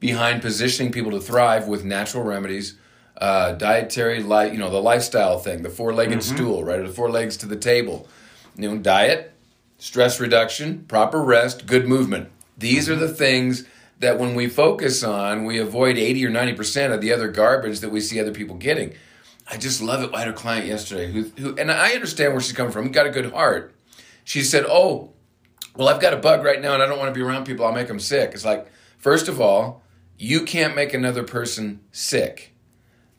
behind 0.00 0.42
positioning 0.42 0.92
people 0.92 1.10
to 1.12 1.20
thrive 1.20 1.66
with 1.66 1.84
natural 1.84 2.22
remedies, 2.22 2.76
uh, 3.18 3.52
dietary, 3.52 4.22
li- 4.22 4.50
you 4.52 4.58
know, 4.58 4.68
the 4.70 4.82
lifestyle 4.82 5.38
thing, 5.38 5.62
the 5.62 5.70
four-legged 5.70 6.22
stool, 6.22 6.62
right, 6.64 6.78
or 6.80 6.86
the 6.88 6.92
four 6.94 7.10
legs 7.10 7.36
to 7.38 7.46
the 7.46 7.56
table. 7.56 8.06
You 8.56 8.70
know, 8.70 8.78
diet, 8.78 9.32
stress 9.78 10.20
reduction, 10.20 10.84
proper 10.86 11.22
rest, 11.22 11.66
good 11.66 11.88
movement. 11.88 12.28
These 12.58 12.88
are 12.90 12.96
the 12.96 13.08
things 13.08 13.64
that 14.00 14.18
when 14.18 14.34
we 14.34 14.48
focus 14.48 15.02
on, 15.02 15.44
we 15.44 15.58
avoid 15.58 15.96
80 15.96 16.26
or 16.26 16.30
90% 16.30 16.92
of 16.92 17.00
the 17.00 17.12
other 17.12 17.28
garbage 17.28 17.80
that 17.80 17.90
we 17.90 18.00
see 18.00 18.20
other 18.20 18.32
people 18.32 18.56
getting. 18.56 18.94
I 19.50 19.56
just 19.56 19.82
love 19.82 20.02
it. 20.02 20.10
I 20.14 20.20
had 20.20 20.28
a 20.28 20.32
client 20.32 20.66
yesterday 20.66 21.10
who, 21.10 21.24
who 21.36 21.56
and 21.56 21.70
I 21.70 21.92
understand 21.92 22.32
where 22.32 22.40
she's 22.40 22.52
coming 22.52 22.72
from, 22.72 22.90
got 22.90 23.06
a 23.06 23.10
good 23.10 23.32
heart. 23.32 23.74
She 24.24 24.42
said, 24.42 24.64
Oh, 24.66 25.12
well, 25.76 25.88
I've 25.88 26.00
got 26.00 26.14
a 26.14 26.18
bug 26.18 26.44
right 26.44 26.60
now 26.60 26.74
and 26.74 26.82
I 26.82 26.86
don't 26.86 26.98
want 26.98 27.14
to 27.14 27.18
be 27.18 27.24
around 27.24 27.44
people. 27.44 27.66
I'll 27.66 27.72
make 27.72 27.88
them 27.88 28.00
sick. 28.00 28.30
It's 28.32 28.44
like, 28.44 28.66
first 28.96 29.28
of 29.28 29.40
all, 29.40 29.82
you 30.16 30.42
can't 30.42 30.74
make 30.74 30.94
another 30.94 31.24
person 31.24 31.80
sick. 31.92 32.54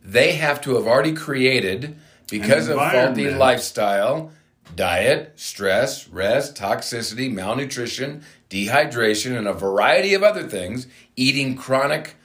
They 0.03 0.34
have 0.34 0.62
to 0.62 0.75
have 0.75 0.88
already 0.88 1.13
created, 1.13 1.98
because 2.29 2.67
of 2.67 2.77
faulty 2.77 3.29
lifestyle, 3.29 4.32
diet, 4.75 5.34
stress, 5.36 6.08
rest, 6.08 6.55
toxicity, 6.55 7.32
malnutrition, 7.32 8.24
dehydration, 8.49 9.37
and 9.37 9.47
a 9.47 9.53
variety 9.53 10.13
of 10.13 10.23
other 10.23 10.43
things, 10.43 10.87
eating 11.15 11.55
chronic, 11.55 12.15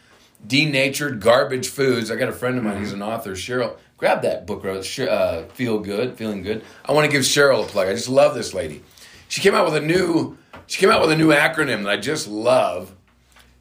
denatured 0.47 1.21
garbage 1.21 1.69
foods. 1.69 2.11
I 2.11 2.17
got 2.17 2.29
a 2.29 2.33
friend 2.33 2.59
of 2.59 2.65
mine, 2.65 2.79
he's 2.79 2.93
an 2.93 3.03
author, 3.03 3.33
Cheryl. 3.33 3.77
Grab 3.97 4.23
that 4.23 4.47
book. 4.47 4.65
Uh, 4.65 5.45
Feel 5.53 5.79
Good, 5.79 6.17
Feeling 6.17 6.43
Good. 6.43 6.65
I 6.87 6.93
want 6.93 7.05
to 7.05 7.13
give 7.13 7.23
Cheryl 7.23 7.65
a 7.65 7.67
plug. 7.67 7.89
I 7.89 7.93
just 7.93 8.09
love 8.09 8.35
this 8.35 8.55
lady. 8.55 8.83
She 9.29 9.43
came 9.43 9.55
out 9.55 9.67
with 9.67 9.77
a 9.77 9.87
new, 9.87 10.39
she 10.67 10.81
came 10.81 10.91
out 10.91 11.03
with 11.03 11.13
a 11.13 11.17
new 11.17 11.29
acronym 11.29 11.85
that 11.85 11.91
I 11.91 11.97
just 11.99 12.27
love. 12.27 12.95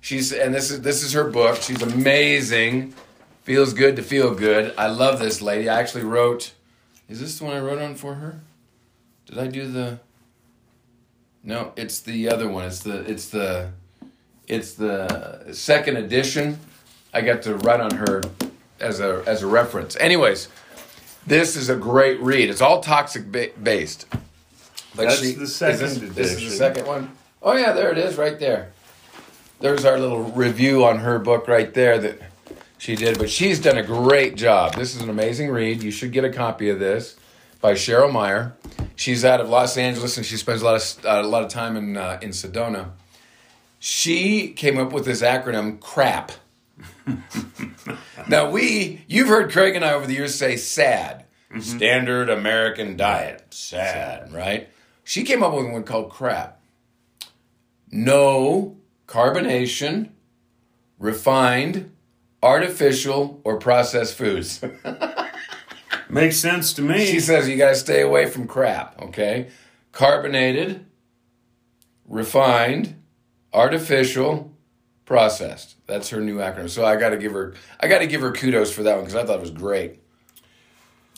She's 0.01 0.31
and 0.31 0.53
this 0.55 0.71
is 0.71 0.81
this 0.81 1.03
is 1.03 1.11
her 1.13 1.29
book. 1.29 1.61
She's 1.61 1.81
amazing. 1.81 2.93
Feels 3.43 3.73
good 3.73 3.97
to 3.97 4.01
feel 4.01 4.33
good. 4.33 4.73
I 4.77 4.87
love 4.87 5.19
this 5.19 5.41
lady. 5.41 5.67
I 5.67 5.79
actually 5.79 6.05
wrote 6.05 6.53
Is 7.09 7.19
this 7.19 7.37
the 7.37 7.45
one 7.45 7.57
I 7.57 7.59
wrote 7.59 7.81
on 7.81 7.95
for 7.95 8.15
her? 8.15 8.39
Did 9.25 9.37
I 9.37 9.47
do 9.47 9.69
the? 9.69 9.99
No, 11.43 11.73
it's 11.75 11.99
the 12.01 12.29
other 12.29 12.49
one. 12.49 12.65
It's 12.65 12.81
the 12.81 12.99
it's 13.09 13.29
the 13.29 13.71
it's 14.47 14.73
the 14.73 15.47
second 15.51 15.97
edition. 15.97 16.59
I 17.13 17.21
got 17.21 17.41
to 17.43 17.55
write 17.55 17.79
on 17.79 17.91
her 17.95 18.21
as 18.79 18.99
a 18.99 19.23
as 19.25 19.41
a 19.41 19.47
reference. 19.47 19.95
Anyways, 19.97 20.49
this 21.25 21.55
is 21.55 21.69
a 21.69 21.75
great 21.75 22.19
read. 22.21 22.49
It's 22.49 22.61
all 22.61 22.81
toxic 22.81 23.31
ba- 23.31 23.51
based. 23.61 24.05
But 24.95 25.07
That's 25.09 25.35
the 25.35 25.47
second 25.47 25.85
is 25.85 25.99
this, 26.01 26.15
This 26.15 26.31
is 26.33 26.51
the 26.51 26.57
second 26.57 26.87
one. 26.87 27.11
Oh 27.41 27.55
yeah, 27.55 27.71
there 27.71 27.91
it 27.91 27.97
is, 27.97 28.17
right 28.17 28.37
there. 28.39 28.71
There's 29.59 29.85
our 29.85 29.99
little 29.99 30.23
review 30.23 30.85
on 30.85 30.99
her 30.99 31.19
book 31.19 31.47
right 31.47 31.73
there 31.73 31.99
that 31.99 32.21
she 32.77 32.95
did. 32.95 33.17
But 33.17 33.29
she's 33.29 33.59
done 33.59 33.77
a 33.77 33.83
great 33.83 34.35
job. 34.35 34.75
This 34.75 34.95
is 34.95 35.01
an 35.01 35.09
amazing 35.09 35.49
read. 35.51 35.83
You 35.83 35.91
should 35.91 36.11
get 36.11 36.23
a 36.23 36.31
copy 36.31 36.69
of 36.69 36.79
this 36.79 37.15
by 37.61 37.73
Cheryl 37.73 38.11
Meyer. 38.11 38.53
She's 38.99 39.23
out 39.23 39.39
of 39.39 39.47
Los 39.47 39.77
Angeles 39.77 40.17
and 40.17 40.25
she 40.25 40.35
spends 40.35 40.61
a 40.61 40.65
lot 40.65 40.75
of 40.75 41.05
uh, 41.05 41.21
a 41.21 41.23
lot 41.25 41.41
of 41.41 41.47
time 41.47 41.77
in 41.77 41.95
uh, 41.95 42.19
in 42.21 42.31
Sedona. 42.31 42.89
She 43.79 44.51
came 44.51 44.77
up 44.77 44.91
with 44.91 45.05
this 45.05 45.21
acronym 45.21 45.79
CRAP. 45.79 46.33
now 48.27 48.49
we 48.49 49.05
you've 49.07 49.29
heard 49.29 49.53
Craig 49.53 49.77
and 49.77 49.85
I 49.85 49.93
over 49.93 50.05
the 50.05 50.15
years 50.15 50.35
say 50.35 50.57
SAD, 50.57 51.23
Standard 51.61 52.29
American 52.29 52.97
Diet, 52.97 53.45
SAD, 53.51 54.33
right? 54.33 54.67
She 55.05 55.23
came 55.23 55.43
up 55.43 55.53
with 55.53 55.71
one 55.71 55.83
called 55.83 56.09
CRAP. 56.11 56.61
No 57.89 58.75
carbonation, 59.07 60.09
refined, 60.97 61.89
artificial, 62.43 63.39
or 63.45 63.59
processed 63.59 64.15
foods. 64.15 64.61
Makes 66.09 66.37
sense 66.37 66.73
to 66.73 66.81
me. 66.81 67.05
She 67.05 67.19
says 67.19 67.47
you 67.47 67.55
got 67.57 67.69
to 67.69 67.75
stay 67.75 68.01
away 68.01 68.25
from 68.25 68.47
crap, 68.47 68.99
okay? 69.01 69.49
Carbonated, 69.91 70.85
refined, 72.07 72.95
artificial, 73.53 74.51
processed. 75.05 75.75
That's 75.87 76.09
her 76.09 76.21
new 76.21 76.37
acronym. 76.37 76.69
So 76.69 76.85
I 76.85 76.95
got 76.95 77.09
to 77.09 77.17
give 77.17 77.31
her 77.33 77.53
I 77.79 77.87
got 77.87 77.99
to 77.99 78.07
give 78.07 78.21
her 78.21 78.31
kudos 78.31 78.71
for 78.71 78.83
that 78.83 78.95
one 78.97 79.05
cuz 79.05 79.15
I 79.15 79.25
thought 79.25 79.37
it 79.37 79.41
was 79.41 79.51
great. 79.51 79.99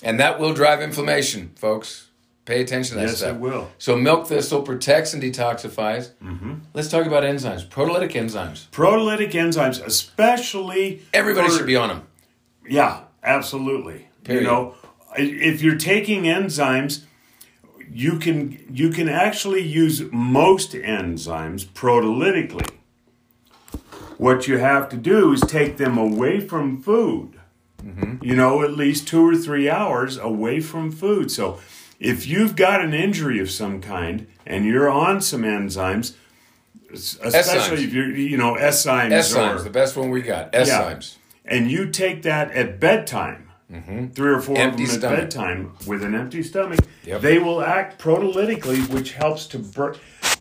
And 0.03 0.19
that 0.19 0.39
will 0.39 0.53
drive 0.53 0.81
inflammation, 0.81 1.51
folks. 1.55 2.07
Pay 2.45 2.61
attention 2.61 2.95
to 2.95 3.01
that 3.01 3.07
Yes, 3.09 3.17
stuff. 3.19 3.35
it 3.35 3.39
will. 3.39 3.69
So 3.77 3.95
milk 3.95 4.27
thistle 4.27 4.63
protects 4.63 5.13
and 5.13 5.21
detoxifies. 5.21 6.09
Mm-hmm. 6.23 6.53
Let's 6.73 6.89
talk 6.89 7.05
about 7.05 7.23
enzymes, 7.23 7.67
proteolytic 7.67 8.13
enzymes. 8.13 8.67
Proteolytic 8.69 9.31
enzymes, 9.33 9.85
especially 9.85 11.03
Everybody 11.13 11.49
for- 11.49 11.57
should 11.57 11.67
be 11.67 11.75
on 11.75 11.89
them. 11.89 12.07
Yeah, 12.67 13.01
absolutely. 13.23 14.07
Period. 14.23 14.43
You 14.43 14.47
know, 14.47 14.75
if 15.17 15.61
you're 15.61 15.77
taking 15.77 16.23
enzymes, 16.23 17.03
you 17.91 18.17
can 18.19 18.65
you 18.71 18.89
can 18.89 19.09
actually 19.09 19.61
use 19.61 20.03
most 20.11 20.71
enzymes 20.73 21.65
proteolytically. 21.65 22.69
What 24.17 24.47
you 24.47 24.57
have 24.59 24.87
to 24.89 24.97
do 24.97 25.33
is 25.33 25.41
take 25.41 25.77
them 25.77 25.97
away 25.97 26.39
from 26.39 26.81
food. 26.81 27.39
Mm-hmm. 27.83 28.23
You 28.23 28.35
know, 28.35 28.61
at 28.63 28.73
least 28.73 29.07
two 29.07 29.27
or 29.27 29.35
three 29.35 29.69
hours 29.69 30.17
away 30.17 30.59
from 30.59 30.91
food. 30.91 31.31
So, 31.31 31.59
if 31.99 32.27
you've 32.27 32.55
got 32.55 32.81
an 32.81 32.93
injury 32.93 33.39
of 33.39 33.49
some 33.49 33.81
kind 33.81 34.27
and 34.45 34.65
you're 34.65 34.89
on 34.89 35.21
some 35.21 35.41
enzymes, 35.41 36.13
especially 36.93 37.83
if 37.83 37.93
you're 37.93 38.15
you 38.15 38.37
know 38.37 38.53
enzymes, 38.53 39.11
Enzymes, 39.11 39.59
or- 39.59 39.63
the 39.63 39.69
best 39.69 39.97
one 39.97 40.11
we 40.11 40.21
got. 40.21 40.51
Enzymes. 40.53 41.17
and 41.43 41.71
you 41.71 41.89
take 41.89 42.21
that 42.21 42.51
at 42.51 42.79
bedtime, 42.79 43.50
three 44.13 44.31
or 44.31 44.41
four 44.41 44.57
Empty 44.57 44.83
of 44.83 44.89
them 44.89 44.99
stomach. 44.99 45.17
at 45.19 45.23
bedtime 45.23 45.71
with 45.87 46.03
an 46.03 46.13
empty 46.15 46.43
stomach, 46.43 46.79
Yep. 47.03 47.21
they 47.21 47.37
will 47.39 47.61
act 47.63 48.01
proteolytically, 48.01 48.89
which 48.89 49.13
helps 49.13 49.45
to 49.47 49.59
br- 49.59 49.93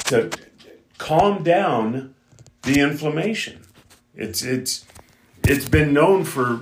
to 0.07 0.31
calm 0.99 1.43
down 1.43 2.15
the 2.63 2.81
inflammation. 2.81 3.61
It's 4.17 4.43
it's 4.43 4.85
it's 5.47 5.69
been 5.69 5.93
known 5.93 6.25
for 6.25 6.61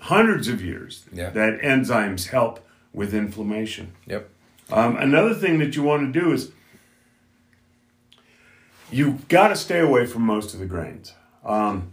hundreds 0.00 0.48
of 0.48 0.62
years 0.62 1.04
Yeah. 1.12 1.30
that 1.30 1.60
enzymes 1.60 2.28
help 2.28 2.66
with 2.92 3.12
inflammation. 3.14 3.92
Yep. 4.06 4.28
Um, 4.70 4.96
another 4.96 5.34
thing 5.34 5.58
that 5.60 5.76
you 5.76 5.82
want 5.82 6.12
to 6.12 6.20
do 6.20 6.32
is 6.32 6.50
you've 8.90 9.28
got 9.28 9.48
to 9.48 9.56
stay 9.56 9.80
away 9.80 10.06
from 10.06 10.22
most 10.22 10.54
of 10.54 10.60
the 10.60 10.66
grains. 10.66 11.12
Um, 11.44 11.92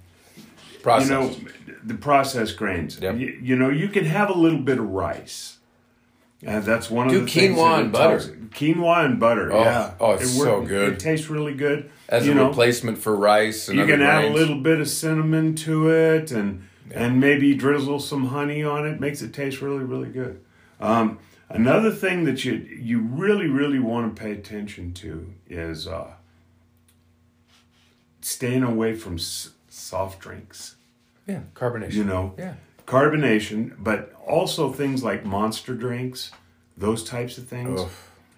Processed. 0.82 1.10
you 1.10 1.16
know 1.16 1.65
the 1.86 1.94
processed 1.94 2.58
grains. 2.58 3.00
Yep. 3.00 3.18
You, 3.18 3.40
you 3.42 3.56
know 3.56 3.70
you 3.70 3.88
can 3.90 4.06
have 4.06 4.30
a 4.30 4.38
little 4.38 4.60
bit 4.60 4.80
of 4.80 4.90
rice. 4.90 5.58
Uh, 6.46 6.60
that's 6.60 6.92
one 6.92 7.08
Do 7.08 7.20
of 7.20 7.26
the 7.26 7.32
things 7.32 7.58
quinoa 7.58 7.80
and 7.80 7.92
butter. 7.92 8.20
Quinoa 8.54 9.06
and 9.06 9.20
butter. 9.20 9.52
Oh, 9.52 9.64
yeah. 9.64 9.94
oh, 10.00 10.12
it's 10.12 10.24
It 10.24 10.28
so 10.38 10.62
good. 10.62 10.94
It 10.94 11.00
tastes 11.00 11.30
really 11.30 11.54
good. 11.56 11.90
as 12.10 12.26
you 12.28 12.34
a 12.34 12.36
know, 12.36 12.48
replacement 12.50 12.98
for 13.00 13.16
rice 13.16 13.68
and 13.68 13.80
you 13.80 13.86
can 13.88 14.02
add 14.02 14.26
a 14.26 14.30
little 14.30 14.60
bit 14.62 14.80
of 14.80 14.88
cinnamon 14.88 15.56
to 15.56 15.90
it, 15.90 16.32
and 16.32 16.68
and 16.92 17.20
maybe 17.20 17.56
drizzle 17.56 18.00
some 18.00 18.28
honey 18.28 18.64
on 18.64 18.86
it. 18.86 19.00
Makes 19.00 19.22
it 19.22 19.34
taste 19.34 19.62
really 19.62 19.84
really 19.84 20.10
good. 20.10 20.40
Um, 20.80 21.18
another 21.50 21.90
thing 21.92 22.26
that 22.26 22.46
you 22.46 22.54
you 22.54 23.00
really 23.00 23.48
really 23.48 23.80
want 23.80 24.16
to 24.16 24.22
pay 24.22 24.32
attention 24.32 24.94
to 24.96 25.34
is 25.50 25.88
uh, 25.88 26.12
staying 28.22 28.64
away 28.64 28.94
from 28.94 29.16
s- 29.16 29.52
soft 29.70 30.20
drinks. 30.20 30.76
Yeah, 31.28 31.42
carbonation. 31.54 31.94
You 31.94 32.04
know, 32.04 32.34
Yeah. 32.38 32.54
carbonation, 32.88 33.72
but 33.80 34.14
also 34.26 34.72
things 34.72 35.04
like 35.04 35.26
monster 35.26 35.74
drinks, 35.74 36.32
those 36.78 37.04
types 37.04 37.38
of 37.38 37.48
things. 37.48 37.82
Ugh. 37.82 37.90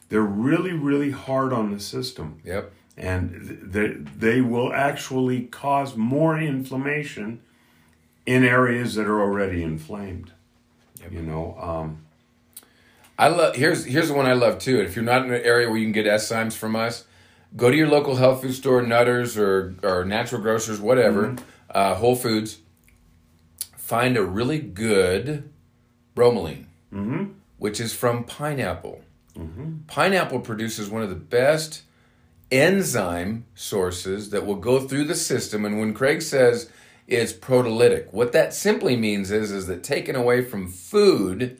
They're 0.09 0.21
really, 0.21 0.71
really 0.71 1.11
hard 1.11 1.51
on 1.51 1.71
the 1.73 1.79
system, 1.79 2.39
Yep. 2.45 2.71
and 2.97 3.59
they 3.61 3.87
they 4.17 4.41
will 4.41 4.71
actually 4.73 5.41
cause 5.43 5.95
more 5.97 6.39
inflammation 6.39 7.41
in 8.25 8.43
areas 8.43 8.95
that 8.95 9.05
are 9.07 9.21
already 9.21 9.63
inflamed. 9.63 10.31
Yep. 11.01 11.11
You 11.11 11.21
know, 11.23 11.57
um, 11.61 11.97
I 13.19 13.27
love 13.29 13.55
here's 13.55 13.85
here's 13.85 14.07
the 14.09 14.13
one 14.13 14.25
I 14.25 14.33
love 14.33 14.59
too. 14.59 14.79
If 14.79 14.95
you're 14.95 15.03
not 15.05 15.25
in 15.25 15.33
an 15.33 15.41
area 15.43 15.67
where 15.69 15.77
you 15.77 15.85
can 15.85 15.91
get 15.91 16.05
enzymes 16.05 16.53
from 16.53 16.75
us, 16.75 17.05
go 17.55 17.69
to 17.71 17.75
your 17.75 17.87
local 17.87 18.15
health 18.15 18.41
food 18.41 18.53
store, 18.53 18.81
Nutters 18.81 19.37
or 19.37 19.75
or 19.83 20.05
natural 20.05 20.41
grocers, 20.41 20.79
whatever, 20.79 21.35
uh, 21.69 21.95
Whole 21.95 22.15
Foods. 22.15 22.59
Find 23.87 24.17
a 24.17 24.25
really 24.25 24.59
good 24.59 25.49
bromelain, 26.13 26.65
mm-hmm. 26.93 27.27
which 27.57 27.79
is 27.79 27.93
from 27.93 28.25
pineapple. 28.25 29.01
Mm-hmm. 29.33 29.83
Pineapple 29.87 30.41
produces 30.41 30.89
one 30.89 31.03
of 31.03 31.09
the 31.09 31.15
best 31.15 31.83
enzyme 32.51 33.45
sources 33.55 34.31
that 34.31 34.45
will 34.45 34.57
go 34.57 34.81
through 34.81 35.05
the 35.05 35.15
system. 35.15 35.63
And 35.63 35.79
when 35.79 35.93
Craig 35.93 36.21
says 36.21 36.69
it's 37.07 37.31
proteolytic, 37.31 38.11
what 38.11 38.33
that 38.33 38.53
simply 38.53 38.97
means 38.97 39.31
is, 39.31 39.51
is 39.51 39.67
that 39.67 39.83
taken 39.83 40.17
away 40.17 40.43
from 40.43 40.67
food 40.67 41.57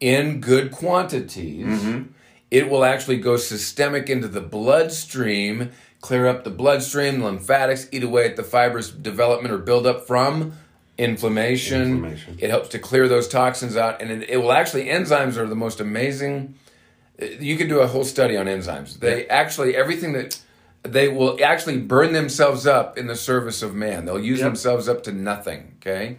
in 0.00 0.40
good 0.40 0.72
quantities, 0.72 1.66
mm-hmm. 1.66 2.04
it 2.50 2.70
will 2.70 2.86
actually 2.86 3.18
go 3.18 3.36
systemic 3.36 4.08
into 4.08 4.28
the 4.28 4.40
bloodstream, 4.40 5.72
clear 6.00 6.26
up 6.26 6.42
the 6.42 6.48
bloodstream, 6.48 7.18
the 7.18 7.26
lymphatics, 7.26 7.86
eat 7.92 8.02
away 8.02 8.24
at 8.24 8.36
the 8.36 8.42
fibrous 8.42 8.90
development 8.90 9.52
or 9.52 9.58
buildup 9.58 10.06
from 10.06 10.54
inflammation. 10.98 11.82
Inflammation. 11.82 12.36
It 12.40 12.50
helps 12.50 12.68
to 12.70 12.78
clear 12.78 13.08
those 13.08 13.28
toxins 13.28 13.76
out, 13.76 14.00
and 14.00 14.10
it, 14.10 14.30
it 14.30 14.36
will 14.38 14.52
actually, 14.52 14.86
enzymes 14.86 15.36
are 15.36 15.46
the 15.46 15.54
most 15.56 15.80
amazing 15.80 16.54
you 17.40 17.56
could 17.56 17.68
do 17.68 17.80
a 17.80 17.86
whole 17.86 18.04
study 18.04 18.36
on 18.36 18.46
enzymes. 18.46 18.98
They 19.00 19.26
actually 19.28 19.74
everything 19.74 20.12
that 20.12 20.38
they 20.82 21.08
will 21.08 21.38
actually 21.42 21.78
burn 21.78 22.12
themselves 22.12 22.66
up 22.66 22.98
in 22.98 23.06
the 23.06 23.16
service 23.16 23.62
of 23.62 23.74
man. 23.74 24.04
They'll 24.04 24.20
use 24.20 24.40
Yep. 24.40 24.48
themselves 24.48 24.88
up 24.88 25.02
to 25.04 25.12
nothing. 25.12 25.76
Okay, 25.80 26.18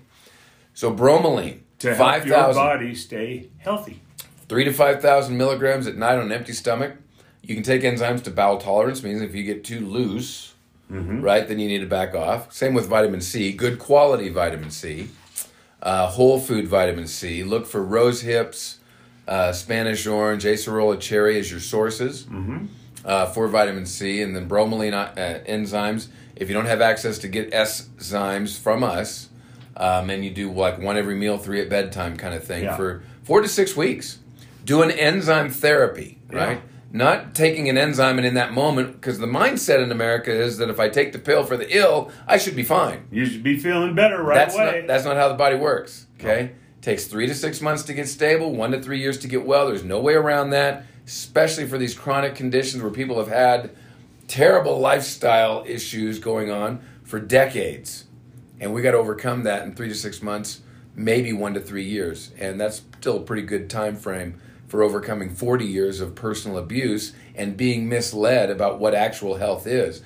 so 0.74 0.92
bromelain, 0.92 1.60
to 1.80 1.90
help 1.90 2.00
five 2.00 2.26
your 2.28 2.36
thousand, 2.36 2.64
body 2.64 2.96
stay 2.96 3.50
healthy. 3.60 4.02
three 4.50 4.64
to 4.64 4.74
five 4.74 5.00
thousand 5.02 5.38
milligrams 5.38 5.86
at 5.88 5.96
night 5.98 6.16
on 6.16 6.22
an 6.26 6.32
empty 6.32 6.54
stomach. 6.54 6.94
You 7.44 7.54
can 7.54 7.64
take 7.64 7.84
enzymes 7.84 8.24
to 8.24 8.32
bowel 8.32 8.58
tolerance. 8.58 9.04
Means 9.04 9.22
if 9.22 9.36
you 9.36 9.44
get 9.44 9.64
too 9.64 9.86
loose, 9.86 10.56
right, 10.90 11.48
then 11.48 11.60
you 11.60 11.68
need 11.68 11.80
to 11.80 11.86
back 11.88 12.16
off. 12.16 12.52
Same 12.54 12.74
with 12.74 12.88
vitamin 12.88 13.22
C. 13.22 13.52
Good 13.52 13.78
quality 13.80 14.30
vitamin 14.30 14.72
C. 14.72 15.10
Uh, 15.82 16.08
whole 16.08 16.40
food 16.40 16.68
vitamin 16.68 17.08
C. 17.08 17.44
Look 17.44 17.66
for 17.68 17.84
rose 17.84 18.22
hips, 18.22 18.78
uh, 19.28 19.52
Spanish 19.52 20.08
orange, 20.08 20.44
acerola 20.46 21.00
cherry 21.00 21.38
as 21.40 21.52
your 21.52 21.60
sources 21.60 22.26
uh, 23.06 23.26
for 23.28 23.48
vitamin 23.48 23.86
C, 23.86 24.22
and 24.22 24.36
then 24.36 24.48
bromelain 24.50 24.94
uh, 24.94 25.14
enzymes. 25.48 26.08
If 26.36 26.48
you 26.50 26.54
don't 26.54 26.66
have 26.66 26.82
access 26.82 27.18
to 27.20 27.28
get 27.28 27.52
enzymes 27.52 28.58
from 28.58 28.84
us, 28.84 29.30
um, 29.76 30.10
and 30.10 30.24
you 30.24 30.32
do 30.32 30.52
like 30.52 30.80
one 30.80 30.98
every 30.98 31.16
meal, 31.16 31.38
three 31.38 31.62
at 31.62 31.70
bedtime 31.70 32.18
kind 32.18 32.34
of 32.34 32.44
thing 32.44 32.64
Yeah. 32.64 32.76
for 32.76 33.04
four 33.24 33.42
to 33.42 33.48
six 33.48 33.76
weeks, 33.76 34.20
do 34.66 34.82
an 34.82 34.92
enzyme 34.92 35.50
therapy, 35.50 36.18
right? 36.32 36.58
Yeah. 36.58 36.62
Not 36.92 37.36
taking 37.36 37.68
an 37.68 37.78
enzyme 37.78 38.18
and 38.18 38.26
in 38.26 38.36
that 38.36 38.54
moment, 38.54 38.94
because 38.94 39.20
the 39.20 39.28
mindset 39.28 39.84
in 39.84 39.92
America 39.92 40.32
is 40.32 40.58
that 40.58 40.70
if 40.70 40.80
I 40.80 40.88
take 40.88 41.12
the 41.12 41.20
pill 41.20 41.44
for 41.44 41.58
the 41.58 41.76
ill, 41.76 42.12
I 42.26 42.38
should 42.38 42.56
be 42.56 42.64
fine. 42.64 43.08
You 43.12 43.26
should 43.26 43.44
be 43.44 43.60
feeling 43.60 43.94
better 43.94 44.24
right 44.24 44.36
That's 44.36 44.56
away. 44.56 44.80
not 44.80 44.88
that's 44.88 45.04
not 45.04 45.18
how 45.18 45.28
the 45.28 45.34
body 45.34 45.58
works. 45.58 46.08
Okay, 46.20 46.54
Takes 46.82 47.06
three 47.06 47.28
to 47.28 47.36
six 47.36 47.60
months 47.62 47.84
to 47.84 47.94
get 47.94 48.08
stable, 48.08 48.54
one 48.56 48.72
to 48.72 48.82
three 48.82 49.00
years 49.00 49.18
to 49.20 49.28
get 49.28 49.46
well. 49.46 49.68
There's 49.68 49.84
no 49.84 50.00
way 50.00 50.14
around 50.14 50.52
that, 50.52 50.86
especially 51.06 51.68
for 51.68 51.78
these 51.78 51.94
chronic 51.94 52.36
conditions 52.36 52.82
where 52.82 52.92
people 52.92 53.18
have 53.18 53.28
had 53.28 53.72
terrible 54.28 54.80
lifestyle 54.80 55.66
issues 55.68 56.20
going 56.20 56.50
on 56.50 56.80
for 57.04 57.20
decades. 57.20 58.06
And 58.60 58.74
we 58.74 58.82
got 58.82 58.92
to 58.92 58.98
overcome 58.98 59.44
that 59.44 59.64
in 59.64 59.76
three 59.76 59.90
to 59.90 59.96
six 59.96 60.22
months, 60.22 60.62
maybe 60.96 61.34
one 61.34 61.54
to 61.56 61.60
three 61.60 61.84
years. 61.84 62.32
And 62.40 62.60
that's 62.60 62.82
still 63.00 63.18
a 63.18 63.22
pretty 63.22 63.44
good 63.44 63.70
time 63.70 63.96
frame 63.98 64.40
for 64.68 64.84
overcoming 64.84 65.30
40 65.30 65.66
years 65.66 66.00
of 66.00 66.16
personal 66.16 66.58
abuse 66.58 67.14
and 67.36 67.58
being 67.58 67.88
misled 67.88 68.50
about 68.50 68.80
what 68.80 68.94
actual 68.94 69.36
health 69.36 69.66
is. 69.66 70.02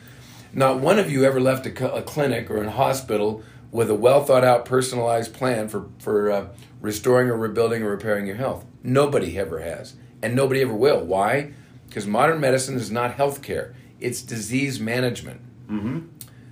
Not 0.53 0.79
one 0.79 0.99
of 0.99 1.09
you 1.09 1.23
ever 1.25 1.39
left 1.39 1.65
a, 1.65 1.75
cl- 1.75 1.95
a 1.95 2.01
clinic 2.01 2.49
or 2.49 2.61
a 2.63 2.69
hospital 2.69 3.43
with 3.71 3.89
a 3.89 3.95
well 3.95 4.23
thought 4.23 4.43
out, 4.43 4.65
personalized 4.65 5.33
plan 5.33 5.69
for, 5.69 5.87
for 5.99 6.29
uh, 6.29 6.47
restoring 6.81 7.29
or 7.29 7.37
rebuilding 7.37 7.83
or 7.83 7.89
repairing 7.89 8.27
your 8.27 8.35
health. 8.35 8.65
Nobody 8.83 9.37
ever 9.37 9.59
has. 9.59 9.95
And 10.21 10.35
nobody 10.35 10.61
ever 10.61 10.73
will. 10.73 11.03
Why? 11.03 11.53
Because 11.87 12.05
modern 12.05 12.39
medicine 12.39 12.75
is 12.75 12.91
not 12.91 13.15
health 13.15 13.41
care, 13.41 13.75
it's 13.99 14.21
disease 14.21 14.79
management. 14.79 15.41
Mm-hmm. 15.67 15.99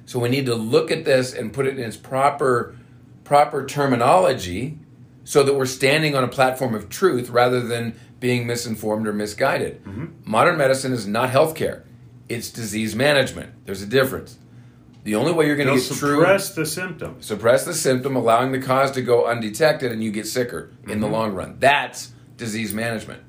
So 0.06 0.20
we 0.20 0.30
need 0.30 0.48
to 0.48 0.56
look 0.56 0.92
at 0.92 1.06
this 1.06 1.34
and 1.34 1.54
put 1.54 1.68
it 1.68 1.78
in 1.78 1.84
its 1.84 1.98
proper 1.98 2.76
proper 3.24 3.64
terminology 3.64 4.80
so 5.30 5.44
that 5.44 5.54
we're 5.54 5.68
standing 5.68 6.16
on 6.16 6.24
a 6.24 6.28
platform 6.28 6.74
of 6.74 6.90
truth 6.90 7.30
rather 7.30 7.62
than 7.62 7.94
being 8.20 8.48
misinformed 8.48 9.08
or 9.08 9.14
misguided. 9.14 9.80
Mm-hmm. 9.84 10.06
Modern 10.26 10.58
medicine 10.58 10.92
is 10.92 11.06
not 11.06 11.30
healthcare. 11.30 11.84
It's 12.28 12.50
disease 12.50 12.96
management. 12.96 13.54
There's 13.64 13.84
a 13.84 13.86
difference. 13.86 14.40
The 15.04 15.14
only 15.14 15.32
way 15.32 15.46
you're 15.46 15.56
going 15.56 15.68
to 15.68 15.76
get 15.76 16.00
true 16.00 16.22
suppress 16.22 16.56
the 16.56 16.66
symptoms. 16.66 17.28
suppress 17.28 17.64
the 17.64 17.76
symptom, 17.76 18.16
allowing 18.16 18.54
the 18.54 18.60
cause 18.60 18.90
to 18.94 19.04
go 19.04 19.28
undetected, 19.28 19.92
and 19.92 20.04
you 20.04 20.12
get 20.12 20.26
sicker 20.26 20.72
in 20.88 21.00
the 21.00 21.06
mm-hmm. 21.06 21.14
long 21.14 21.34
run. 21.36 21.58
That's 21.60 22.12
disease 22.36 22.74
management. 22.74 23.22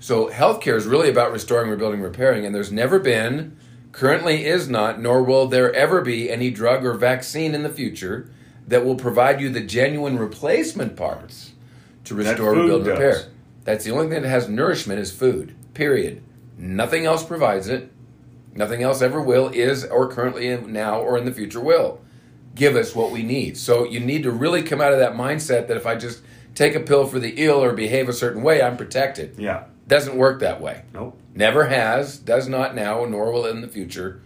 So, 0.00 0.28
healthcare 0.28 0.76
is 0.76 0.84
really 0.84 1.08
about 1.08 1.32
restoring, 1.32 1.70
rebuilding, 1.70 2.02
repairing, 2.02 2.44
and 2.44 2.54
there's 2.54 2.70
never 2.70 2.98
been, 2.98 3.56
currently 3.92 4.44
is 4.44 4.68
not, 4.68 5.00
nor 5.00 5.22
will 5.22 5.46
there 5.46 5.72
ever 5.72 6.02
be 6.02 6.30
any 6.30 6.50
drug 6.50 6.84
or 6.84 6.92
vaccine 6.92 7.54
in 7.54 7.62
the 7.62 7.70
future 7.70 8.28
that 8.66 8.84
will 8.84 8.94
provide 8.94 9.40
you 9.40 9.50
the 9.50 9.60
genuine 9.60 10.18
replacement 10.18 10.96
parts 10.96 11.52
to 12.04 12.14
restore, 12.14 12.54
rebuild, 12.54 12.84
does. 12.84 12.88
repair. 12.92 13.32
That's 13.64 13.84
the 13.84 13.90
only 13.90 14.08
thing 14.08 14.22
that 14.22 14.28
has 14.28 14.48
nourishment 14.48 15.00
is 15.00 15.12
food. 15.12 15.54
Period. 15.74 16.22
Nothing 16.56 17.06
else 17.06 17.24
provides 17.24 17.68
it. 17.68 17.90
Nothing 18.54 18.82
else 18.82 19.00
ever 19.00 19.20
will, 19.20 19.48
is, 19.48 19.84
or 19.84 20.08
currently 20.08 20.48
in, 20.48 20.72
now 20.72 21.00
or 21.00 21.16
in 21.16 21.24
the 21.24 21.32
future 21.32 21.60
will 21.60 22.00
give 22.54 22.76
us 22.76 22.94
what 22.94 23.10
we 23.10 23.22
need. 23.22 23.56
So 23.56 23.84
you 23.84 24.00
need 24.00 24.22
to 24.24 24.30
really 24.30 24.62
come 24.62 24.80
out 24.80 24.92
of 24.92 24.98
that 24.98 25.14
mindset 25.14 25.68
that 25.68 25.76
if 25.76 25.86
I 25.86 25.94
just 25.94 26.22
take 26.54 26.74
a 26.74 26.80
pill 26.80 27.06
for 27.06 27.18
the 27.18 27.34
ill 27.38 27.62
or 27.62 27.72
behave 27.72 28.08
a 28.08 28.12
certain 28.12 28.42
way, 28.42 28.62
I'm 28.62 28.76
protected. 28.76 29.38
Yeah. 29.38 29.64
Doesn't 29.88 30.16
work 30.16 30.40
that 30.40 30.60
way. 30.60 30.82
Nope. 30.92 31.18
Never 31.34 31.66
has, 31.66 32.18
does 32.18 32.48
not 32.48 32.74
now, 32.74 33.04
nor 33.04 33.32
will 33.32 33.46
in 33.46 33.62
the 33.62 33.68
future 33.68 34.20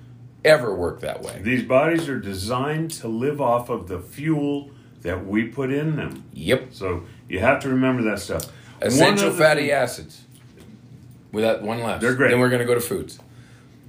ever 0.47 0.75
work 0.75 1.01
that 1.01 1.23
way. 1.23 1.41
These 1.43 1.65
bodies 1.65 2.09
are 2.09 2.19
designed 2.19 2.91
to 2.93 3.09
live 3.09 3.41
off 3.41 3.69
of 3.69 3.89
the 3.89 3.99
fuel 4.01 4.71
that 5.03 5.27
we 5.27 5.45
put 5.45 5.71
in 5.73 5.97
them. 5.97 6.25
Yep. 6.33 6.69
So 6.73 7.05
you 7.29 7.41
have 7.41 7.61
to 7.63 7.69
remember 7.69 8.03
that 8.05 8.19
stuff. 8.21 8.45
Essential 8.81 9.31
fatty 9.33 9.63
thing- 9.63 9.71
acids. 9.73 10.23
With 11.33 11.45
that 11.45 11.63
one 11.63 11.81
last. 11.83 12.01
They're 12.01 12.15
great. 12.15 12.31
Then 12.31 12.41
we're 12.41 12.49
going 12.49 12.61
to 12.61 12.67
go 12.67 12.75
to 12.75 12.81
foods. 12.81 13.19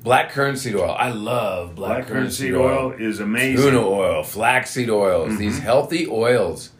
Black 0.04 0.32
currant 0.32 0.58
seed 0.58 0.76
oil. 0.76 0.96
I 0.98 1.10
love 1.12 1.76
black, 1.76 1.98
Black 2.00 2.08
currant 2.08 2.34
seed 2.34 2.54
oil 2.54 2.92
is 2.92 3.20
amazing. 3.20 3.64
Tuna 3.66 3.82
oil, 3.86 4.24
flaxseed 4.24 4.90
oils, 4.90 5.30
Mm-hmm. 5.30 5.38
these 5.40 5.60
healthy 5.60 6.08
oils 6.08 6.72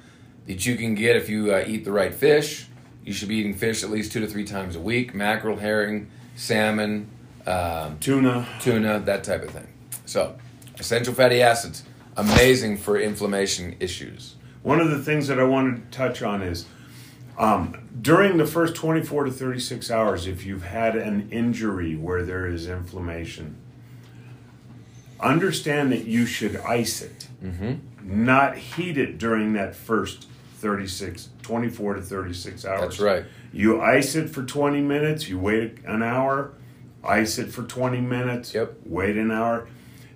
that 0.46 0.66
you 0.66 0.76
can 0.76 0.96
get 0.96 1.16
if 1.16 1.30
you 1.30 1.54
uh, 1.54 1.64
eat 1.68 1.84
the 1.86 1.92
right 1.92 2.14
fish. 2.14 2.68
You 3.04 3.14
should 3.14 3.30
be 3.30 3.36
eating 3.36 3.54
fish 3.54 3.84
at 3.84 3.90
least 3.90 4.12
two 4.12 4.20
to 4.22 4.28
three 4.28 4.44
times 4.46 4.76
a 4.76 4.80
week 4.80 5.14
mackerel, 5.16 5.58
herring, 5.58 6.10
salmon, 6.36 7.10
um, 7.48 7.98
Tuna. 8.00 8.48
tuna, 8.60 9.00
that 9.00 9.24
type 9.24 9.44
of 9.44 9.52
thing. 9.52 9.68
So, 10.06 10.38
essential 10.78 11.14
fatty 11.14 11.42
acids, 11.42 11.84
amazing 12.16 12.78
for 12.78 13.00
inflammation 13.00 13.76
issues. 13.80 14.36
One 14.64 14.80
of 14.80 14.90
the 14.90 15.00
things 15.00 15.28
that 15.28 15.40
I 15.40 15.44
wanted 15.44 15.92
to 15.92 15.98
touch 15.98 16.22
on 16.22 16.42
is 16.42 16.66
um, 17.38 17.88
during 18.02 18.38
the 18.38 18.46
first 18.46 18.76
24 18.76 19.26
to 19.26 19.32
36 19.32 19.90
hours, 19.92 20.28
if 20.28 20.46
you've 20.46 20.64
had 20.64 20.96
an 20.96 21.30
injury 21.32 21.96
where 21.96 22.24
there 22.24 22.48
is 22.48 22.68
inflammation, 22.68 23.58
understand 25.20 25.92
that 25.92 26.06
you 26.06 26.26
should 26.26 26.56
ice 26.58 27.02
it, 27.02 27.28
not 28.04 28.58
heat 28.58 28.98
it 28.98 29.18
during 29.18 29.54
that 29.54 29.76
first 29.76 30.28
36, 30.56 31.30
24 31.44 31.94
to 31.96 32.02
36 32.02 32.66
hours. 32.66 32.82
That's 32.82 33.00
right. 33.00 33.26
You 33.54 33.82
ice 33.82 34.16
it 34.16 34.30
for 34.30 34.44
20 34.44 34.82
minutes, 34.82 35.30
you 35.30 35.40
wait 35.40 35.78
an 35.86 36.04
hour, 36.04 36.52
ice 37.08 37.38
it 37.38 37.52
for 37.52 37.64
20 37.64 38.02
minutes, 38.02 38.54
Yep. 38.54 38.74
wait 38.86 39.18
an 39.18 39.32
hour. 39.32 39.68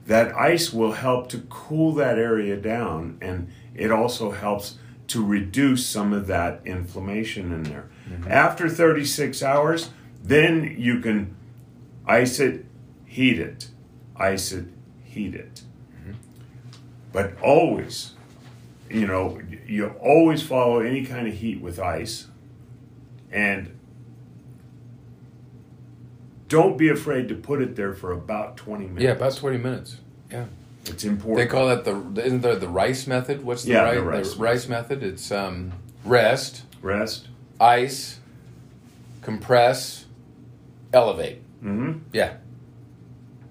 That 0.07 0.35
ice 0.35 0.73
will 0.73 0.93
help 0.93 1.29
to 1.29 1.39
cool 1.49 1.93
that 1.93 2.17
area 2.17 2.57
down 2.57 3.17
and 3.21 3.49
it 3.75 3.91
also 3.91 4.31
helps 4.31 4.75
to 5.07 5.25
reduce 5.25 5.85
some 5.85 6.13
of 6.13 6.27
that 6.27 6.61
inflammation 6.65 7.51
in 7.51 7.63
there. 7.63 7.89
Mm-hmm. 8.09 8.31
After 8.31 8.69
36 8.69 9.43
hours, 9.43 9.89
then 10.23 10.75
you 10.77 10.99
can 10.99 11.35
ice 12.05 12.39
it, 12.39 12.65
heat 13.05 13.39
it, 13.39 13.67
ice 14.15 14.51
it, 14.51 14.65
heat 15.03 15.35
it. 15.35 15.61
Mm-hmm. 15.95 16.11
But 17.11 17.39
always, 17.41 18.13
you 18.89 19.07
know, 19.07 19.41
you 19.67 19.87
always 20.01 20.41
follow 20.41 20.79
any 20.79 21.05
kind 21.05 21.27
of 21.27 21.33
heat 21.33 21.61
with 21.61 21.79
ice 21.79 22.27
and 23.31 23.77
don't 26.51 26.77
be 26.77 26.89
afraid 26.89 27.27
to 27.29 27.35
put 27.35 27.61
it 27.61 27.75
there 27.75 27.93
for 27.93 28.11
about 28.11 28.57
20 28.57 28.85
minutes. 28.85 29.03
Yeah, 29.03 29.11
about 29.11 29.35
20 29.35 29.57
minutes. 29.57 29.97
Yeah. 30.31 30.45
It's 30.85 31.03
important. 31.03 31.37
They 31.37 31.45
call 31.51 31.67
that 31.67 31.85
the, 31.85 32.23
isn't 32.23 32.41
there 32.41 32.55
the 32.55 32.67
rice 32.67 33.07
method? 33.07 33.43
What's 33.43 33.63
the, 33.63 33.71
Yeah, 33.71 33.83
rice, 33.83 33.95
the 33.95 34.01
rice 34.03 34.35
rice 34.35 34.67
method? 34.67 35.03
It's 35.03 35.31
um, 35.31 35.71
rest, 36.05 36.63
rest. 36.81 37.27
ice, 37.59 38.19
compress, 39.21 40.05
elevate. 40.93 41.39
Mm-hmm. 41.63 41.99
Yeah. 42.13 42.33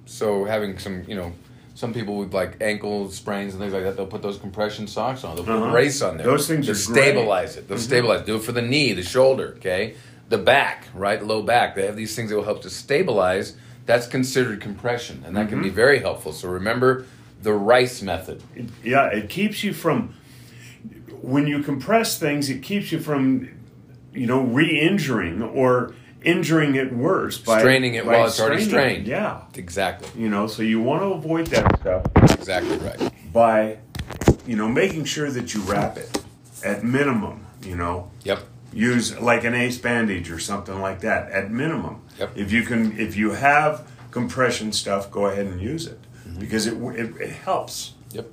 So 0.06 0.44
having 0.44 0.78
some, 0.78 1.04
you 1.06 1.14
know, 1.14 1.32
some 1.76 1.94
people 1.94 2.16
with 2.18 2.34
like 2.34 2.56
ankle 2.60 3.10
sprains 3.10 3.54
and 3.54 3.60
things 3.62 3.72
like 3.72 3.84
that, 3.84 3.96
they'll 3.96 4.06
put 4.06 4.22
those 4.22 4.38
compression 4.38 4.86
socks 4.86 5.22
on. 5.24 5.36
They'll 5.36 5.44
put 5.44 5.54
Uh-huh. 5.54 5.70
brace 5.70 6.02
on 6.02 6.16
there. 6.16 6.26
Those 6.26 6.48
things 6.48 6.66
to 6.66 6.72
are 6.72 6.74
great. 6.74 6.84
Mm-hmm. 6.84 6.94
stabilize 6.94 7.56
it. 7.56 7.68
They'll 7.68 7.78
stabilize. 7.78 8.26
Do 8.26 8.36
it 8.36 8.42
for 8.42 8.52
the 8.52 8.62
knee, 8.62 8.92
the 8.92 9.02
shoulder. 9.04 9.54
Okay, 9.58 9.94
the 10.30 10.38
back, 10.38 10.86
right, 10.94 11.22
low 11.22 11.42
back. 11.42 11.74
They 11.74 11.84
have 11.84 11.96
these 11.96 12.16
things 12.16 12.30
that 12.30 12.36
will 12.36 12.44
help 12.44 12.62
to 12.62 12.70
stabilize. 12.70 13.56
That's 13.84 14.06
considered 14.06 14.60
compression, 14.62 15.22
and 15.26 15.36
that 15.36 15.48
can 15.48 15.58
Mm-hmm. 15.58 15.64
be 15.64 15.70
very 15.70 15.98
helpful. 15.98 16.32
So 16.32 16.48
remember 16.48 17.04
the 17.42 17.52
rice 17.52 18.00
method. 18.00 18.42
Yeah, 18.82 19.06
it 19.08 19.28
keeps 19.28 19.62
you 19.64 19.72
from 19.74 20.14
when 21.20 21.46
you 21.46 21.62
compress 21.62 22.18
things. 22.18 22.48
It 22.48 22.62
keeps 22.62 22.92
you 22.92 22.98
from, 23.00 23.48
you 24.14 24.26
know, 24.26 24.40
re-injuring 24.42 25.42
or 25.42 25.94
injuring 26.22 26.74
it 26.76 26.92
worse 26.92 27.38
by 27.38 27.58
Straining 27.60 27.94
it 27.94 28.04
by 28.04 28.18
while 28.18 28.26
it's 28.26 28.38
already 28.40 28.62
straining 28.62 28.88
it. 28.90 28.92
strained. 28.94 29.06
Yeah, 29.08 29.40
Exactly. 29.54 30.08
you 30.20 30.28
know, 30.28 30.46
so 30.46 30.62
you 30.62 30.80
want 30.80 31.02
to 31.02 31.06
avoid 31.06 31.46
that 31.48 31.80
stuff 31.80 32.04
Exactly 32.38 32.76
right. 32.78 33.12
by, 33.32 33.78
you 34.46 34.54
know, 34.54 34.68
making 34.68 35.04
sure 35.06 35.30
that 35.30 35.54
you 35.54 35.60
wrap 35.62 35.96
it 35.96 36.22
at 36.62 36.84
minimum. 36.84 37.46
You 37.64 37.76
know, 37.76 38.10
Yep. 38.24 38.40
Use 38.72 39.18
like 39.20 39.44
an 39.44 39.54
ace 39.54 39.78
bandage 39.78 40.30
or 40.30 40.38
something 40.38 40.80
like 40.80 41.00
that 41.00 41.30
at 41.30 41.50
minimum. 41.50 42.02
Yep. 42.18 42.33
If 42.37 42.52
you 42.52 42.62
can, 42.62 42.98
if 42.98 43.16
you 43.16 43.33
have 43.33 43.88
compression 44.11 44.72
stuff, 44.72 45.11
go 45.11 45.26
ahead 45.26 45.46
and 45.46 45.61
use 45.61 45.87
it 45.87 45.98
Mm-hmm. 46.26 46.40
because 46.40 46.66
it, 46.66 46.74
it 46.74 47.16
it 47.20 47.30
helps. 47.30 47.94
Yep. 48.12 48.30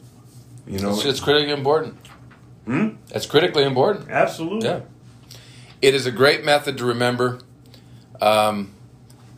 You 0.68 0.80
know, 0.80 0.92
It's, 0.94 1.06
it's 1.06 1.20
critically 1.20 1.54
important. 1.54 1.96
Hmm? 2.66 2.90
That's 3.08 3.26
critically 3.26 3.64
important. 3.64 4.10
absolutely. 4.12 4.68
Yeah. 4.68 4.82
It 5.82 5.96
is 5.96 6.06
a 6.06 6.12
great 6.12 6.44
method 6.44 6.78
to 6.80 6.86
remember. 6.86 7.40
Um, 8.22 8.74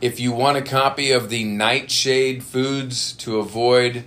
if 0.00 0.18
you 0.18 0.32
want 0.32 0.56
a 0.56 0.62
copy 0.62 1.12
of 1.12 1.28
the 1.28 1.44
Nightshade 1.44 2.42
foods 2.42 3.12
to 3.14 3.38
avoid, 3.38 4.04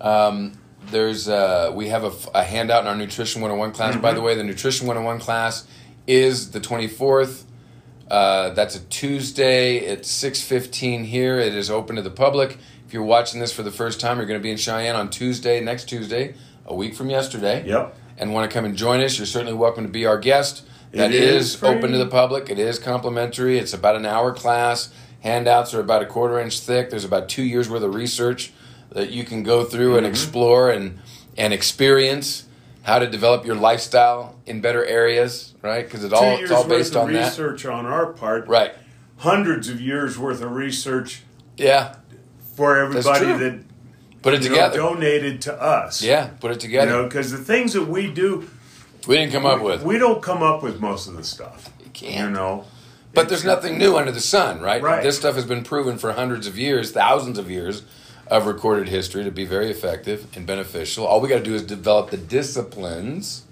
um, 0.00 0.52
there's 0.90 1.28
uh, 1.28 1.70
we 1.74 1.88
have 1.88 2.04
a 2.34 2.42
handout 2.44 2.82
in 2.82 2.88
our 2.88 2.94
Nutrition 2.96 3.40
101 3.40 3.72
class. 3.72 3.96
By 3.96 4.12
the 4.12 4.20
way, 4.20 4.34
the 4.34 4.44
Nutrition 4.44 4.86
101 4.86 5.20
class 5.20 5.66
is 6.06 6.50
the 6.50 6.60
24th. 6.60 7.44
Uh, 8.10 8.50
that's 8.50 8.76
a 8.76 8.80
Tuesday 8.84 9.86
at 9.88 10.02
6:15 10.02 11.04
here. 11.04 11.38
It 11.40 11.54
is 11.54 11.70
open 11.70 11.96
to 11.96 12.02
the 12.02 12.10
public. 12.10 12.58
If 12.86 12.94
you're 12.94 13.02
watching 13.02 13.40
this 13.40 13.52
for 13.52 13.64
the 13.64 13.72
first 13.72 14.00
time, 14.00 14.18
you're 14.18 14.26
going 14.26 14.38
to 14.38 14.42
be 14.42 14.50
in 14.52 14.56
Cheyenne 14.56 14.94
on 14.94 15.10
Tuesday, 15.10 15.60
next 15.60 15.88
Tuesday, 15.88 16.34
a 16.64 16.74
week 16.74 16.94
from 16.94 17.10
yesterday 17.10 17.64
Yep. 17.66 17.96
and 18.18 18.32
want 18.32 18.48
to 18.48 18.54
come 18.54 18.64
and 18.64 18.76
join 18.76 19.00
us, 19.00 19.18
you're 19.18 19.26
certainly 19.26 19.54
welcome 19.54 19.82
to 19.84 19.90
be 19.90 20.06
our 20.06 20.18
guest. 20.18 20.62
That 20.92 21.10
It 21.12 21.20
is, 21.20 21.56
is 21.56 21.62
open 21.64 21.90
to 21.90 21.98
the 21.98 22.06
public. 22.06 22.48
It 22.48 22.60
is 22.60 22.78
complimentary. 22.78 23.58
It's 23.58 23.72
about 23.74 23.96
an 23.96 24.06
hour 24.06 24.32
class. 24.32 24.90
Handouts 25.20 25.74
are 25.74 25.80
about 25.80 26.02
a 26.02 26.06
quarter 26.06 26.38
inch 26.38 26.60
thick. 26.60 26.90
There's 26.90 27.04
about 27.04 27.28
two 27.28 27.42
years 27.42 27.68
worth 27.68 27.82
of 27.82 27.92
research 27.94 28.52
that 28.92 29.10
you 29.10 29.24
can 29.24 29.42
go 29.42 29.64
through 29.64 29.88
Mm-hmm. 29.96 29.98
and 29.98 30.06
explore 30.06 30.70
and 30.70 30.98
and 31.36 31.52
experience 31.52 32.44
how 32.82 33.00
to 33.00 33.06
develop 33.08 33.44
your 33.44 33.56
lifestyle 33.56 34.36
in 34.46 34.60
better 34.60 34.84
areas, 34.86 35.52
right? 35.66 35.84
Because 35.84 36.04
it 36.04 36.12
all 36.12 36.38
it's 36.38 36.50
all 36.50 36.66
based 36.66 36.96
on 36.96 37.12
that, 37.12 37.26
research 37.28 37.66
on 37.66 37.84
our 37.86 38.06
part. 38.12 38.46
right? 38.48 38.72
Hundreds 39.18 39.68
of 39.68 39.80
years 39.80 40.18
worth 40.18 40.42
of 40.42 40.52
research 40.52 41.22
Yeah, 41.56 41.96
for 42.54 42.76
everybody 42.78 43.26
that 43.26 43.60
put 44.22 44.34
it 44.34 44.42
you 44.42 44.48
know, 44.50 44.54
together. 44.56 44.76
donated 44.78 45.40
to 45.42 45.60
us. 45.62 46.02
yeah, 46.02 46.28
put 46.40 46.50
it 46.52 46.60
together. 46.60 46.86
You 46.86 46.92
together. 46.92 47.02
know, 47.02 47.08
because 47.08 47.32
the 47.32 47.38
things 47.38 47.72
that 47.72 47.84
we 47.86 48.10
do, 48.10 48.48
we 49.06 49.16
didn't 49.16 49.32
come 49.32 49.46
up 49.46 49.60
with. 49.62 49.82
we 49.82 49.98
don't 49.98 50.22
come 50.22 50.42
up 50.42 50.62
with 50.62 50.80
most 50.80 51.06
of 51.08 51.16
the 51.16 51.24
stuff. 51.24 51.70
You 51.82 51.90
can't. 51.92 52.28
You 52.28 52.30
know, 52.30 52.64
But 53.14 53.28
there's 53.30 53.44
nothing 53.44 53.78
new 53.78 53.96
under 53.96 54.12
the 54.12 54.20
sun, 54.20 54.60
right? 54.60 54.82
Right. 54.82 55.02
This 55.02 55.16
stuff 55.16 55.34
has 55.36 55.46
been 55.46 55.64
proven 55.64 55.96
for 55.96 56.12
hundreds 56.12 56.46
of 56.46 56.58
years, 56.58 56.92
thousands 56.92 57.38
of 57.38 57.50
years 57.50 57.82
of 58.26 58.44
recorded 58.46 58.88
history 58.88 59.24
to 59.24 59.30
be 59.30 59.44
very 59.46 59.70
effective 59.70 60.26
and 60.36 60.46
beneficial. 60.46 61.06
All 61.06 61.20
we 61.22 61.28
got 61.30 61.38
to 61.38 61.44
do 61.44 61.54
is 61.54 61.62
develop 61.62 62.10
the 62.10 62.16
disciplines, 62.18 63.45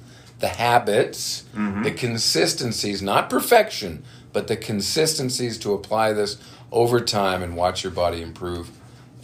the 0.45 0.51
habits, 0.51 1.45
Mm-hmm. 1.55 1.85
the 1.85 1.91
consistencies, 1.91 3.01
not 3.01 3.31
perfection, 3.31 4.03
but 4.35 4.47
the 4.47 4.57
consistencies 4.57 5.57
to 5.59 5.73
apply 5.73 6.13
this 6.13 6.37
over 6.71 7.01
time 7.01 7.43
and 7.43 7.57
watch 7.57 7.83
your 7.85 7.93
body 7.93 8.21
improve 8.21 8.71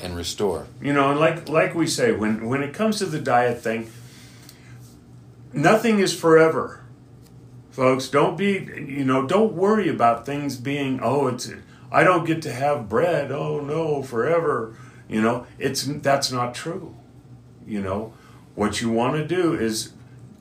and 0.02 0.16
restore. 0.16 0.66
You 0.80 0.92
know, 0.94 1.10
and 1.10 1.20
like 1.20 1.48
like 1.48 1.74
we 1.74 1.86
say, 1.86 2.12
when 2.12 2.48
when 2.48 2.62
it 2.62 2.72
comes 2.72 2.98
to 2.98 3.06
the 3.06 3.18
diet 3.20 3.60
thing, 3.60 3.90
nothing 5.52 5.98
is 5.98 6.18
forever. 6.18 6.80
Folks, 7.70 8.08
don't 8.08 8.36
be 8.38 8.52
you 8.98 9.04
know, 9.04 9.26
don't 9.26 9.52
worry 9.52 9.88
about 9.88 10.24
things 10.24 10.56
being 10.56 11.00
oh 11.02 11.26
it's 11.28 11.50
I 11.92 12.04
don't 12.04 12.24
get 12.24 12.40
to 12.42 12.52
have 12.52 12.88
bread, 12.88 13.30
oh 13.30 13.60
no, 13.60 14.02
forever. 14.02 14.74
You 15.08 15.20
know, 15.20 15.46
it's 15.58 15.82
that's 15.84 16.32
not 16.32 16.54
true. 16.54 16.94
You 17.66 17.82
know, 17.82 18.12
what 18.54 18.80
you 18.80 18.90
want 18.90 19.16
to 19.16 19.26
do 19.26 19.54
is 19.54 19.92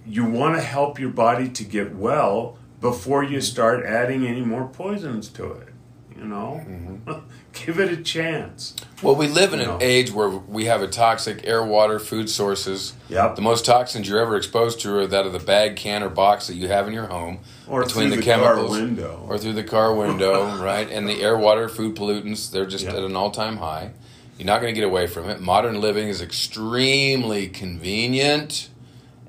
you 0.10 0.26
want 0.26 0.56
to 0.56 0.62
help 0.62 1.00
your 1.00 1.10
body 1.12 1.48
to 1.50 1.64
get 1.64 1.96
well 1.96 2.58
before 2.82 3.24
you 3.24 3.40
start 3.42 3.86
adding 3.86 4.26
any 4.26 4.42
more 4.42 4.68
poisons 4.68 5.28
to 5.30 5.52
it. 5.52 5.68
You 6.18 6.26
know, 6.26 6.62
mm-hmm. 6.68 7.12
give 7.66 7.80
it 7.80 7.92
a 7.94 7.98
chance. 8.04 8.76
Well, 9.02 9.16
we 9.16 9.28
live 9.28 9.54
in 9.54 9.62
an 9.62 9.68
No. 9.68 9.78
age 9.80 10.12
where 10.12 10.28
we 10.30 10.66
have 10.66 10.82
a 10.82 10.88
toxic 10.88 11.46
air, 11.48 11.64
water, 11.64 11.98
food 11.98 12.30
sources. 12.30 12.94
Yep. 13.08 13.38
The 13.38 13.42
most 13.42 13.64
toxins 13.66 14.10
you're 14.10 14.20
ever 14.20 14.36
exposed 14.36 14.82
to 14.82 14.94
are 14.98 15.08
that 15.08 15.26
of 15.26 15.32
the 15.32 15.40
bag, 15.40 15.78
can, 15.78 16.04
or 16.04 16.10
box 16.10 16.48
that 16.48 16.56
you 16.56 16.68
have 16.68 16.88
in 16.90 16.94
your 16.94 17.06
home, 17.08 17.40
Or 17.70 17.86
through 17.86 18.10
the 18.10 18.22
car 18.22 18.68
window. 18.68 19.26
or 19.30 19.38
through 19.38 19.54
the 19.54 19.64
car 19.64 19.94
window, 19.94 20.58
right? 20.62 20.90
And 20.90 21.08
the 21.08 21.22
air, 21.22 21.38
water, 21.38 21.70
food 21.70 21.96
pollutants, 21.96 22.52
they're 22.52 22.66
just 22.66 22.84
Yep. 22.86 22.96
at 22.96 23.04
an 23.04 23.16
all-time 23.16 23.58
high. 23.58 23.92
You're 24.38 24.46
not 24.48 24.60
going 24.62 24.74
to 24.74 24.80
get 24.80 24.88
away 24.88 25.08
from 25.08 25.30
it. 25.30 25.40
Modern 25.40 25.80
living 25.80 26.08
is 26.10 26.22
extremely 26.22 27.48
convenient 27.48 28.70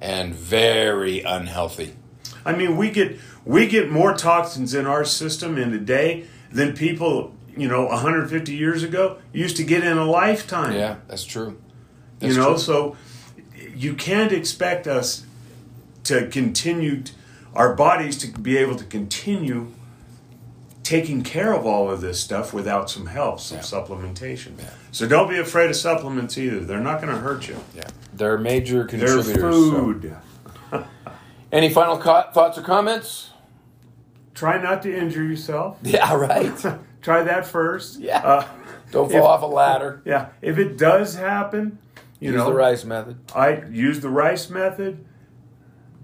and 0.01 0.35
very 0.35 1.23
unhealthy. 1.23 1.95
I 2.45 2.55
mean, 2.55 2.77
we 2.77 2.91
get 2.91 3.19
we 3.45 3.67
get 3.67 3.91
more 3.91 4.15
toxins 4.15 4.75
in 4.75 4.87
our 4.87 5.05
system 5.05 5.59
in 5.59 5.73
a 5.73 5.79
day 5.79 6.27
than 6.51 6.75
people, 6.75 7.35
you 7.57 7.69
know, 7.69 7.87
150 7.87 8.55
years 8.55 8.83
ago 8.83 9.19
used 9.33 9.57
to 9.57 9.65
get 9.65 9.85
in 9.85 9.99
a 9.99 10.05
lifetime. 10.05 10.75
Yeah, 10.75 10.97
that's 11.09 11.25
true. 11.25 11.61
you 12.21 12.35
know, 12.35 12.51
true. 12.51 12.59
so 12.59 12.97
you 13.75 13.95
can't 13.95 14.33
expect 14.33 14.87
us 14.87 15.25
to 16.05 16.27
continue 16.29 17.03
our 17.55 17.75
bodies 17.75 18.17
to 18.19 18.41
be 18.41 18.57
able 18.57 18.77
to 18.77 18.85
continue 18.85 19.73
taking 20.83 21.23
care 21.23 21.53
of 21.53 21.67
all 21.67 21.91
of 21.91 22.01
this 22.01 22.19
stuff 22.21 22.53
without 22.53 22.91
some 22.91 23.07
help, 23.07 23.39
some 23.41 23.59
Yeah. 23.59 23.63
supplementation. 23.63 24.53
So 24.93 25.07
don't 25.07 25.29
be 25.29 25.39
afraid 25.39 25.71
of 25.71 25.77
supplements 25.77 26.37
either. 26.39 26.61
They're 26.61 26.81
not 26.81 27.01
going 27.01 27.13
to 27.15 27.21
hurt 27.21 27.49
you. 27.49 27.57
Yeah, 27.75 27.85
they're 28.15 28.39
major 28.39 28.85
contributors. 28.85 29.27
They're 29.27 29.35
contributors. 29.51 29.71
so- 30.73 30.81
food. 30.81 30.85
Any 31.53 31.69
final 31.71 31.99
co- 31.99 32.31
thoughts 32.33 32.59
or 32.59 32.63
comments? 32.63 33.31
Try 34.35 34.61
not 34.63 34.83
to 34.83 34.97
injure 34.97 35.25
yourself. 35.25 35.79
Yeah, 35.83 36.15
right. 36.15 36.53
Try 37.03 37.23
that 37.23 37.47
first. 37.47 37.99
Yeah. 38.01 38.19
Uh, 38.19 38.47
Don't 38.91 39.11
fall 39.11 39.19
If- 39.21 39.25
off 39.25 39.43
a 39.43 39.47
ladder. 39.47 40.03
Yeah, 40.05 40.29
if 40.43 40.59
it 40.59 40.77
does 40.77 41.15
happen, 41.15 41.79
you 42.19 42.31
Use 42.33 42.39
know, 42.39 42.47
the 42.47 42.55
rice 42.55 42.85
method. 42.85 43.19
I 43.35 43.63
use 43.71 44.01
the 44.01 44.09
rice 44.11 44.51
method. 44.51 45.05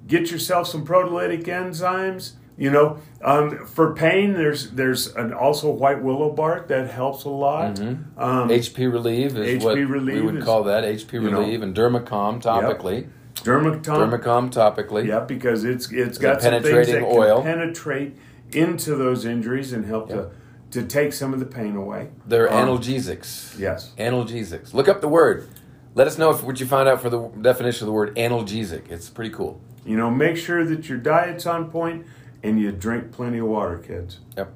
Get 0.06 0.30
yourself 0.30 0.68
some 0.68 0.86
proteolytic 0.86 1.44
enzymes. 1.44 2.32
You 2.58 2.70
know, 2.70 2.98
um, 3.22 3.66
for 3.66 3.94
pain, 3.94 4.32
there's 4.32 4.70
there's 4.70 5.14
an 5.14 5.34
also 5.34 5.70
white 5.70 6.02
willow 6.02 6.30
bark 6.30 6.68
that 6.68 6.88
helps 6.90 7.24
a 7.24 7.28
lot. 7.28 7.78
Um, 7.78 8.48
HP 8.48 8.90
Relieve 8.90 9.36
is 9.36 9.62
HP 9.62 9.64
what 9.64 9.74
we 9.74 9.84
Relieve 9.84 10.24
would 10.24 10.36
is- 10.36 10.44
call 10.44 10.64
that. 10.64 10.82
HP 10.84 11.12
you 11.14 11.30
know. 11.30 11.40
Relieve 11.40 11.62
and 11.62 11.74
Dermacom 11.76 12.42
topically. 12.42 13.08
Dermacom, 13.34 13.82
Dermacom 13.82 14.50
topically. 14.50 15.06
yeah, 15.06 15.20
because 15.20 15.64
it's 15.64 15.92
it's 15.92 16.16
got 16.16 16.40
some 16.40 16.52
things 16.52 16.64
penetrating 16.64 16.94
that 17.02 17.04
oil. 17.04 17.42
can 17.42 17.58
penetrate 17.58 18.16
into 18.52 18.94
those 18.94 19.26
injuries 19.26 19.72
and 19.74 19.84
help 19.84 20.08
Yep. 20.08 20.32
to 20.70 20.80
to 20.80 20.86
take 20.86 21.12
some 21.12 21.34
of 21.34 21.40
the 21.40 21.46
pain 21.46 21.76
away. 21.76 22.08
They're 22.26 22.50
Um, 22.52 22.68
analgesics. 22.68 23.58
Yes. 23.58 23.92
Analgesics. 23.98 24.72
Look 24.72 24.88
up 24.88 25.00
the 25.02 25.08
word. 25.08 25.46
Let 25.94 26.06
us 26.06 26.16
know 26.18 26.30
if, 26.30 26.42
what 26.42 26.58
you 26.60 26.66
found 26.66 26.88
out 26.88 27.00
for 27.00 27.08
the 27.10 27.28
definition 27.40 27.84
of 27.84 27.86
the 27.86 27.92
word 27.92 28.16
analgesic. 28.16 28.90
It's 28.90 29.08
pretty 29.10 29.30
cool. 29.30 29.60
You 29.84 29.96
know, 29.96 30.10
make 30.10 30.36
sure 30.36 30.64
that 30.64 30.88
your 30.88 30.98
diet's 30.98 31.46
on 31.46 31.70
point 31.70 32.04
and 32.46 32.60
you 32.60 32.70
drink 32.72 33.12
plenty 33.12 33.38
of 33.38 33.46
water, 33.46 33.78
kids. 33.78 34.20
Yep. 34.36 34.52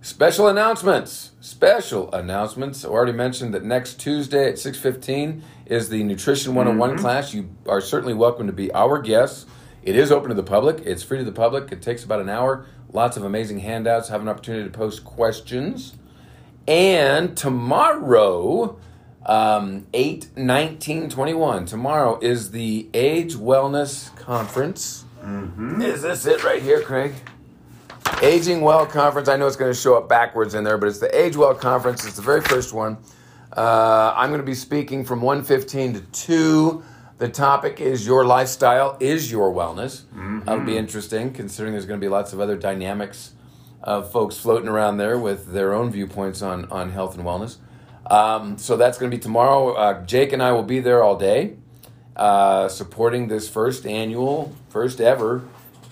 Special 0.00 0.48
announcements. 0.48 1.32
Special 1.40 2.10
announcements. 2.12 2.84
I 2.84 2.88
already 2.88 3.12
mentioned 3.12 3.52
that 3.54 3.64
next 3.64 4.00
Tuesday 4.00 4.48
at 4.48 4.54
6.15 4.54 5.42
is 5.66 5.88
the 5.88 6.02
Nutrition 6.02 6.54
101 6.54 6.90
Mm-hmm. 6.90 7.00
class. 7.00 7.34
You 7.34 7.50
are 7.66 7.80
certainly 7.80 8.14
welcome 8.14 8.46
to 8.46 8.52
be 8.52 8.72
our 8.72 9.00
guests. 9.00 9.46
It 9.82 9.96
is 9.96 10.10
open 10.10 10.28
to 10.30 10.34
the 10.34 10.42
public. 10.42 10.80
It's 10.84 11.02
free 11.02 11.18
to 11.18 11.24
the 11.24 11.32
public. 11.32 11.70
It 11.72 11.82
takes 11.82 12.04
about 12.04 12.20
an 12.20 12.28
hour. 12.28 12.66
Lots 12.92 13.16
of 13.16 13.22
amazing 13.24 13.58
handouts. 13.60 14.08
Have 14.08 14.22
an 14.22 14.28
opportunity 14.28 14.64
to 14.64 14.76
post 14.76 15.04
questions. 15.04 15.94
And 16.66 17.36
tomorrow, 17.36 18.78
um, 19.26 19.86
8, 19.92 20.30
19, 20.36 21.10
21, 21.10 21.66
tomorrow 21.66 22.18
is 22.20 22.50
the 22.50 22.88
Age 22.94 23.34
Wellness 23.34 24.14
Conference. 24.16 25.04
Is 25.82 26.02
this 26.02 26.26
it 26.26 26.44
right 26.44 26.62
here, 26.62 26.80
Craig? 26.82 27.12
Aging 28.22 28.62
Well 28.62 28.86
Conference. 28.86 29.28
I 29.28 29.36
know 29.36 29.46
it's 29.46 29.56
going 29.56 29.72
to 29.72 29.78
show 29.78 29.96
up 29.96 30.08
backwards 30.08 30.54
in 30.54 30.64
there, 30.64 30.78
but 30.78 30.88
it's 30.88 30.98
the 30.98 31.16
Age 31.16 31.36
Well 31.36 31.54
Conference. 31.54 32.04
It's 32.06 32.16
the 32.16 32.22
very 32.22 32.40
first 32.40 32.72
one. 32.72 32.98
Uh, 33.56 34.12
I'm 34.16 34.30
going 34.30 34.40
to 34.40 34.46
be 34.46 34.54
speaking 34.54 35.04
from 35.04 35.20
1:15 35.20 35.94
to 35.94 36.00
2. 36.00 36.82
The 37.18 37.28
topic 37.28 37.80
is 37.80 38.06
your 38.06 38.24
lifestyle 38.24 38.96
is 39.00 39.30
your 39.30 39.52
wellness. 39.52 40.02
That'll 40.44 40.64
be 40.64 40.76
interesting, 40.76 41.32
considering 41.32 41.72
there's 41.72 41.86
going 41.86 42.00
to 42.00 42.04
be 42.04 42.08
lots 42.10 42.32
of 42.32 42.40
other 42.40 42.56
dynamics 42.56 43.32
of 43.82 44.10
folks 44.12 44.36
floating 44.36 44.68
around 44.68 44.96
there 44.98 45.18
with 45.18 45.52
their 45.52 45.74
own 45.74 45.90
viewpoints 45.90 46.42
on 46.42 46.66
on 46.70 46.90
health 46.90 47.16
and 47.16 47.24
wellness. 47.24 47.56
Um, 48.10 48.56
so 48.58 48.76
that's 48.76 48.98
going 48.98 49.10
to 49.10 49.16
be 49.16 49.20
tomorrow. 49.20 49.72
Uh, 49.74 50.04
Jake 50.06 50.32
and 50.32 50.42
I 50.42 50.52
will 50.52 50.62
be 50.62 50.80
there 50.80 51.02
all 51.02 51.16
day, 51.16 51.56
uh, 52.18 52.68
supporting 52.68 53.28
this 53.28 53.48
first 53.48 53.86
annual, 53.86 54.54
first 54.68 55.00
ever 55.00 55.44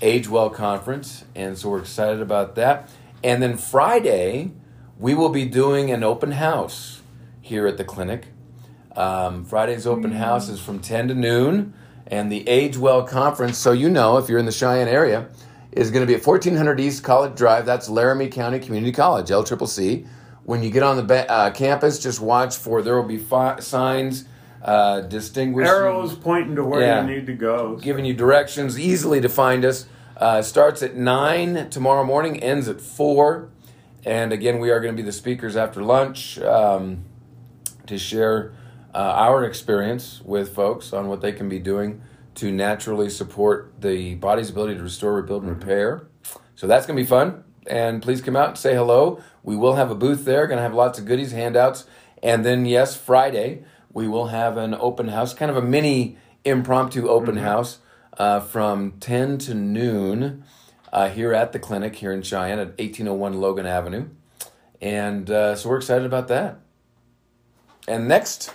Age 0.03 0.29
Well 0.29 0.51
conference, 0.51 1.25
and 1.35 1.57
so 1.57 1.71
we're 1.71 1.79
excited 1.79 2.21
about 2.21 2.55
that. 2.57 2.91
And 3.25 3.43
then 3.43 3.57
Friday, 3.57 4.51
we 4.99 5.15
will 5.15 5.31
be 5.31 5.47
doing 5.47 5.91
an 5.91 6.05
open 6.05 6.33
house 6.33 7.01
here 7.41 7.67
at 7.67 7.79
the 7.79 7.85
clinic. 7.85 8.27
Um, 8.95 9.45
Friday's 9.45 9.87
open 9.87 10.13
house 10.13 10.49
is 10.49 10.61
from 10.61 10.81
10 10.81 11.09
to 11.09 11.15
noon, 11.15 11.73
and 12.07 12.31
the 12.31 12.47
Age 12.47 12.77
Well 12.77 13.05
conference, 13.05 13.57
so 13.57 13.73
you 13.73 13.89
know 13.89 14.19
if 14.19 14.29
you're 14.29 14.39
in 14.39 14.47
the 14.47 14.53
Cheyenne 14.53 14.89
area, 14.89 15.29
is 15.73 15.91
going 15.91 16.03
to 16.03 16.07
be 16.07 16.15
at 16.15 16.27
1400 16.27 16.79
East 16.81 17.03
College 17.03 17.35
Drive. 17.35 17.65
That's 17.67 17.89
Laramie 17.89 18.29
County 18.29 18.59
Community 18.59 18.93
College, 18.93 19.29
LCCC. 19.29 20.07
When 20.45 20.63
you 20.63 20.71
get 20.71 20.83
on 20.83 20.97
the 20.97 21.03
ba- 21.03 21.31
uh, 21.31 21.51
campus, 21.51 21.99
just 21.99 22.21
watch 22.21 22.57
for 22.57 22.83
there 22.83 22.97
will 22.97 23.09
be 23.09 23.19
fi- 23.19 23.61
signs 23.61 24.27
uh, 24.63 25.01
distinguishing 25.03 25.69
Arrows 25.73 26.15
pointing 26.15 26.57
to 26.57 26.65
where 26.65 26.81
Yeah. 26.81 27.07
you 27.07 27.17
need 27.17 27.27
to 27.27 27.35
go. 27.35 27.77
giving 27.77 28.05
you 28.05 28.15
directions 28.15 28.79
easily 28.79 29.21
to 29.21 29.29
find 29.29 29.65
us. 29.65 29.87
Uh, 30.17 30.41
starts 30.41 30.83
at 30.83 30.97
9 30.97 31.69
tomorrow 31.71 32.03
morning, 32.05 32.43
ends 32.43 32.69
at 32.69 32.81
4. 32.81 33.49
And 34.05 34.33
again, 34.33 34.61
we 34.61 34.71
are 34.71 34.81
going 34.81 34.97
to 34.97 35.03
be 35.03 35.05
the 35.05 35.13
speakers 35.13 35.57
after 35.57 35.83
lunch 35.83 36.39
um, 36.39 37.05
to 37.87 37.99
share 37.99 38.53
uh, 38.95 38.99
our 38.99 39.45
experience 39.45 40.23
with 40.25 40.55
folks 40.55 40.93
on 40.93 41.09
what 41.09 41.21
they 41.21 41.33
can 41.33 41.49
be 41.49 41.59
doing 41.59 42.01
to 42.37 42.51
naturally 42.51 43.11
support 43.11 43.73
the 43.81 44.15
body's 44.15 44.51
ability 44.51 44.77
to 44.77 44.83
restore, 44.83 45.15
rebuild, 45.15 45.43
and 45.43 45.51
repair. 45.51 46.07
So 46.55 46.67
that's 46.67 46.87
going 46.87 46.97
to 46.97 47.03
be 47.03 47.07
fun. 47.07 47.45
And 47.67 48.01
please 48.01 48.23
come 48.23 48.37
out 48.37 48.49
and 48.51 48.59
say 48.59 48.75
hello. 48.75 49.21
We 49.43 49.57
will 49.57 49.75
have 49.75 49.91
a 49.91 49.95
booth 49.95 50.25
there, 50.25 50.47
going 50.47 50.59
to 50.59 50.63
have 50.63 50.75
lots 50.75 50.99
of 50.99 51.05
goodies, 51.05 51.33
handouts. 51.33 51.85
And 52.23 52.45
then, 52.45 52.65
yes, 52.65 52.97
Friday, 52.97 53.65
we 53.97 54.07
will 54.07 54.27
have 54.27 54.59
an 54.59 54.75
open 54.75 55.09
house, 55.09 55.33
kind 55.33 55.51
of 55.51 55.57
a 55.57 55.63
mini 55.63 56.19
impromptu 56.45 57.09
open 57.09 57.39
house 57.39 57.79
uh, 58.19 58.39
from 58.39 58.93
10 59.01 59.39
to 59.39 59.55
noon 59.55 60.45
uh, 60.93 61.09
here 61.09 61.33
at 61.33 61.53
the 61.53 61.59
clinic 61.59 61.97
here 61.97 62.13
in 62.13 62.21
Cheyenne 62.21 62.59
at 62.59 62.79
1801 62.79 63.41
Logan 63.41 63.65
Avenue. 63.65 64.11
And 64.83 65.31
uh, 65.31 65.57
so 65.57 65.71
we're 65.71 65.79
excited 65.79 66.05
about 66.05 66.29
that. 66.29 66.59
And 67.89 68.07
next, 68.07 68.53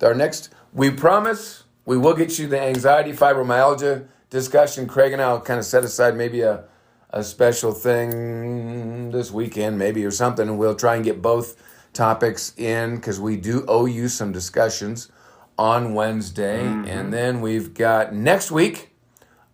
our 0.00 0.14
next, 0.14 0.48
we 0.72 0.90
promise 0.90 1.64
we 1.84 1.98
will 1.98 2.14
get 2.14 2.38
you 2.38 2.46
the 2.46 2.58
anxiety 2.58 3.12
fibromyalgia 3.12 4.06
discussion. 4.30 4.86
Craig 4.86 5.12
and 5.12 5.20
I 5.20 5.30
will 5.34 5.42
kind 5.42 5.60
of 5.60 5.66
set 5.66 5.84
aside 5.84 6.16
maybe 6.16 6.40
a 6.40 6.64
a 7.10 7.22
special 7.22 7.70
thing 7.70 9.12
this 9.12 9.30
weekend, 9.30 9.78
maybe 9.78 10.04
or 10.04 10.10
something, 10.10 10.48
and 10.48 10.58
we'll 10.58 10.74
try 10.74 10.96
and 10.96 11.04
get 11.04 11.22
both 11.22 11.54
topics 11.94 12.52
in 12.58 12.96
because 12.96 13.18
we 13.20 13.36
do 13.36 13.64
owe 13.68 13.86
you 13.86 14.08
some 14.08 14.32
discussions 14.32 15.10
on 15.56 15.94
Wednesday, 15.94 16.62
Mm-hmm. 16.64 16.88
and 16.88 17.12
then 17.12 17.40
we've 17.40 17.74
got 17.74 18.12
next 18.12 18.50
week. 18.50 18.90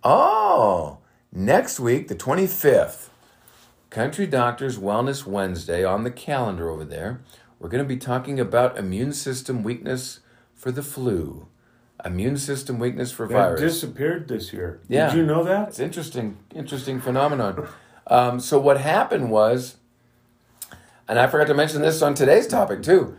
Oh, 0.03 0.99
next 1.33 1.79
week, 1.79 2.09
the 2.09 2.15
twenty 2.15 2.47
fifth. 2.47 3.11
Country 3.91 4.27
Doctors 4.27 4.79
Wellness 4.79 5.27
Wednesday 5.27 5.85
on 5.85 6.05
the 6.05 6.11
calendar 6.13 6.71
over 6.71 6.85
there. 6.85 7.21
We're 7.59 7.69
going 7.69 7.83
to 7.85 7.89
be 7.89 7.97
talking 7.97 8.39
about 8.41 8.79
immune 8.79 9.13
system 9.13 9.63
weakness 9.65 10.21
for 10.55 10.71
the 10.71 10.83
flu, 10.83 11.49
immune 12.05 12.37
system 12.39 12.79
weakness 12.79 13.11
for 13.13 13.27
That 13.27 13.35
virus. 13.35 13.61
disappeared 13.61 14.29
this 14.29 14.53
year. 14.53 14.81
Yeah. 14.89 15.09
Did 15.09 15.17
you 15.19 15.27
know 15.27 15.43
that? 15.45 15.69
It's 15.69 15.81
interesting, 15.81 16.39
interesting 16.55 17.01
phenomenon. 17.01 17.67
Um, 18.07 18.39
so 18.41 18.59
what 18.61 18.81
happened 18.81 19.31
was, 19.31 19.77
and 21.11 21.19
I 21.19 21.27
forgot 21.27 21.49
to 21.49 21.55
mention 21.55 21.83
this 21.83 22.01
on 22.01 22.15
today's 22.15 22.47
topic 22.47 22.83
too. 22.83 23.17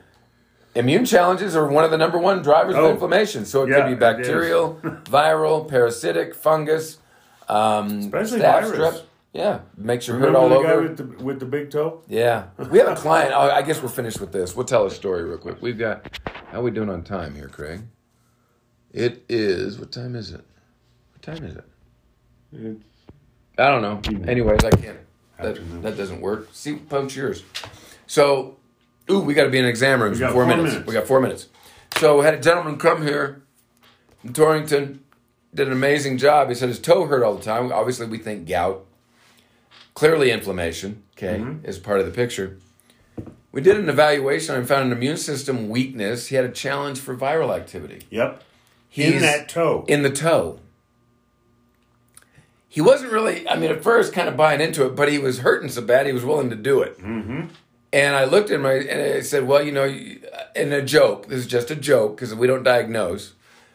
Immune 0.73 1.03
challenges 1.05 1.55
are 1.55 1.67
one 1.67 1.83
of 1.83 1.91
the 1.91 1.97
number 1.97 2.17
one 2.17 2.41
drivers 2.41 2.75
Oh. 2.75 2.85
of 2.85 2.91
inflammation. 2.91 3.43
So 3.45 3.63
it 3.63 3.69
Yeah, 3.69 3.81
could 3.81 3.89
be 3.89 3.95
bacterial, 3.95 4.75
viral, 5.03 5.67
parasitic, 5.67 6.33
fungus, 6.33 6.97
um, 7.49 7.99
Especially 7.99 8.39
virus. 8.39 8.71
strep. 8.71 9.01
Yeah, 9.33 9.59
makes 9.77 10.07
your 10.07 10.17
hood 10.17 10.25
Remember 10.27 10.39
all 10.39 10.49
the 10.49 10.55
over. 10.55 10.67
guy 10.67 10.75
with 10.89 10.97
the 11.17 11.23
with 11.23 11.39
the 11.39 11.45
big 11.45 11.71
toe? 11.71 12.01
Yeah, 12.07 12.47
we 12.69 12.79
have 12.79 12.87
a 12.87 12.95
client. 13.01 13.33
Oh, 13.35 13.49
I 13.51 13.61
guess 13.61 13.81
we're 13.83 13.87
finished 13.89 14.19
with 14.19 14.31
this. 14.31 14.55
We'll 14.55 14.65
tell 14.65 14.85
a 14.85 14.91
story 14.91 15.23
real 15.23 15.37
quick. 15.37 15.61
We've 15.61 15.77
got. 15.77 16.19
How 16.51 16.59
are 16.59 16.63
we 16.63 16.71
doing 16.71 16.89
on 16.89 17.03
time 17.03 17.35
here, 17.35 17.47
Craig? 17.47 17.81
It 18.91 19.23
is. 19.29 19.79
What 19.79 19.91
time 19.93 20.15
is 20.15 20.31
it? 20.31 20.41
What 21.13 21.21
time 21.21 21.43
is 21.45 21.55
it? 21.55 21.63
It's- 22.53 22.75
I 23.57 23.67
don't 23.69 23.81
know. 23.81 24.01
Anyways, 24.29 24.63
I 24.65 24.69
can't. 24.71 24.97
That, 25.43 25.81
that 25.83 25.97
doesn't 25.97 26.21
work. 26.21 26.49
See, 26.53 26.75
punch 26.75 27.15
yours. 27.15 27.43
So, 28.07 28.57
ooh, 29.09 29.19
we 29.21 29.33
got 29.33 29.43
to 29.45 29.49
be 29.49 29.57
in 29.59 29.65
exam 29.65 30.01
rooms 30.01 30.17
We 30.17 30.21
got 30.21 30.33
four, 30.33 30.45
four 30.45 30.55
minutes. 30.55 30.73
minutes. 30.73 30.87
We 30.87 30.93
got 30.93 31.07
four 31.07 31.21
minutes. 31.21 31.47
So, 31.97 32.19
we 32.19 32.25
had 32.25 32.33
a 32.33 32.39
gentleman 32.39 32.77
come 32.77 33.03
here 33.03 33.41
from 34.21 34.33
Torrington, 34.33 34.99
did 35.53 35.67
an 35.67 35.73
amazing 35.73 36.17
job. 36.17 36.49
He 36.49 36.55
said 36.55 36.69
his 36.69 36.79
toe 36.79 37.05
hurt 37.05 37.23
all 37.23 37.35
the 37.35 37.43
time. 37.43 37.71
Obviously, 37.71 38.05
we 38.07 38.17
think 38.17 38.47
gout. 38.47 38.85
Clearly, 39.93 40.31
inflammation. 40.31 41.03
Okay, 41.17 41.37
Mm-hmm. 41.39 41.65
is 41.65 41.77
part 41.77 41.99
of 41.99 42.05
the 42.05 42.11
picture. 42.11 42.57
We 43.51 43.59
did 43.61 43.77
an 43.77 43.89
evaluation 43.89 44.55
and 44.55 44.65
found 44.67 44.85
an 44.91 44.97
immune 44.97 45.17
system 45.17 45.67
weakness. 45.69 46.27
He 46.27 46.35
had 46.37 46.45
a 46.45 46.51
challenge 46.51 46.99
for 46.99 47.15
viral 47.15 47.53
activity. 47.55 48.03
Yep. 48.09 48.41
He's 48.89 49.13
in 49.15 49.21
that 49.21 49.49
toe. 49.49 49.83
in 49.87 50.01
the 50.03 50.09
toe. 50.09 50.59
He 52.71 52.79
wasn't 52.79 53.11
really, 53.11 53.45
I 53.49 53.57
mean, 53.57 53.69
at 53.69 53.83
first 53.83 54.13
kind 54.13 54.29
of 54.29 54.37
buying 54.37 54.61
into 54.61 54.85
it, 54.85 54.95
but 54.95 55.09
he 55.09 55.19
was 55.19 55.39
hurting 55.39 55.67
so 55.67 55.81
bad 55.81 56.05
he 56.05 56.13
was 56.13 56.23
willing 56.23 56.49
to 56.51 56.55
do 56.55 56.81
it. 56.81 56.97
Mm-hmm. 56.99 57.47
And 57.91 58.15
I 58.15 58.23
looked 58.23 58.49
at 58.49 58.61
him 58.61 58.65
and 58.65 59.01
I 59.01 59.19
said, 59.19 59.45
Well, 59.45 59.61
you 59.61 59.73
know, 59.73 59.83
in 60.55 60.71
a 60.71 60.81
joke, 60.81 61.27
this 61.27 61.39
is 61.39 61.47
just 61.47 61.69
a 61.69 61.75
joke 61.75 62.15
because 62.15 62.33
we 62.33 62.47
don't 62.47 62.63
diagnose. 62.63 63.33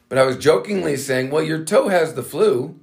But 0.08 0.16
I 0.16 0.22
was 0.22 0.38
jokingly 0.38 0.96
saying, 0.96 1.30
Well, 1.30 1.42
your 1.42 1.62
toe 1.62 1.88
has 1.88 2.14
the 2.14 2.22
flu. 2.22 2.80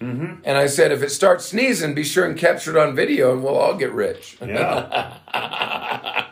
Mm-hmm. 0.00 0.40
And 0.44 0.56
I 0.56 0.66
said, 0.66 0.92
If 0.92 1.02
it 1.02 1.10
starts 1.10 1.44
sneezing, 1.44 1.94
be 1.94 2.04
sure 2.04 2.24
and 2.24 2.38
capture 2.38 2.74
it 2.74 2.80
on 2.80 2.96
video 2.96 3.30
and 3.30 3.44
we'll 3.44 3.58
all 3.58 3.74
get 3.74 3.92
rich. 3.92 4.38
yeah. 4.40 5.12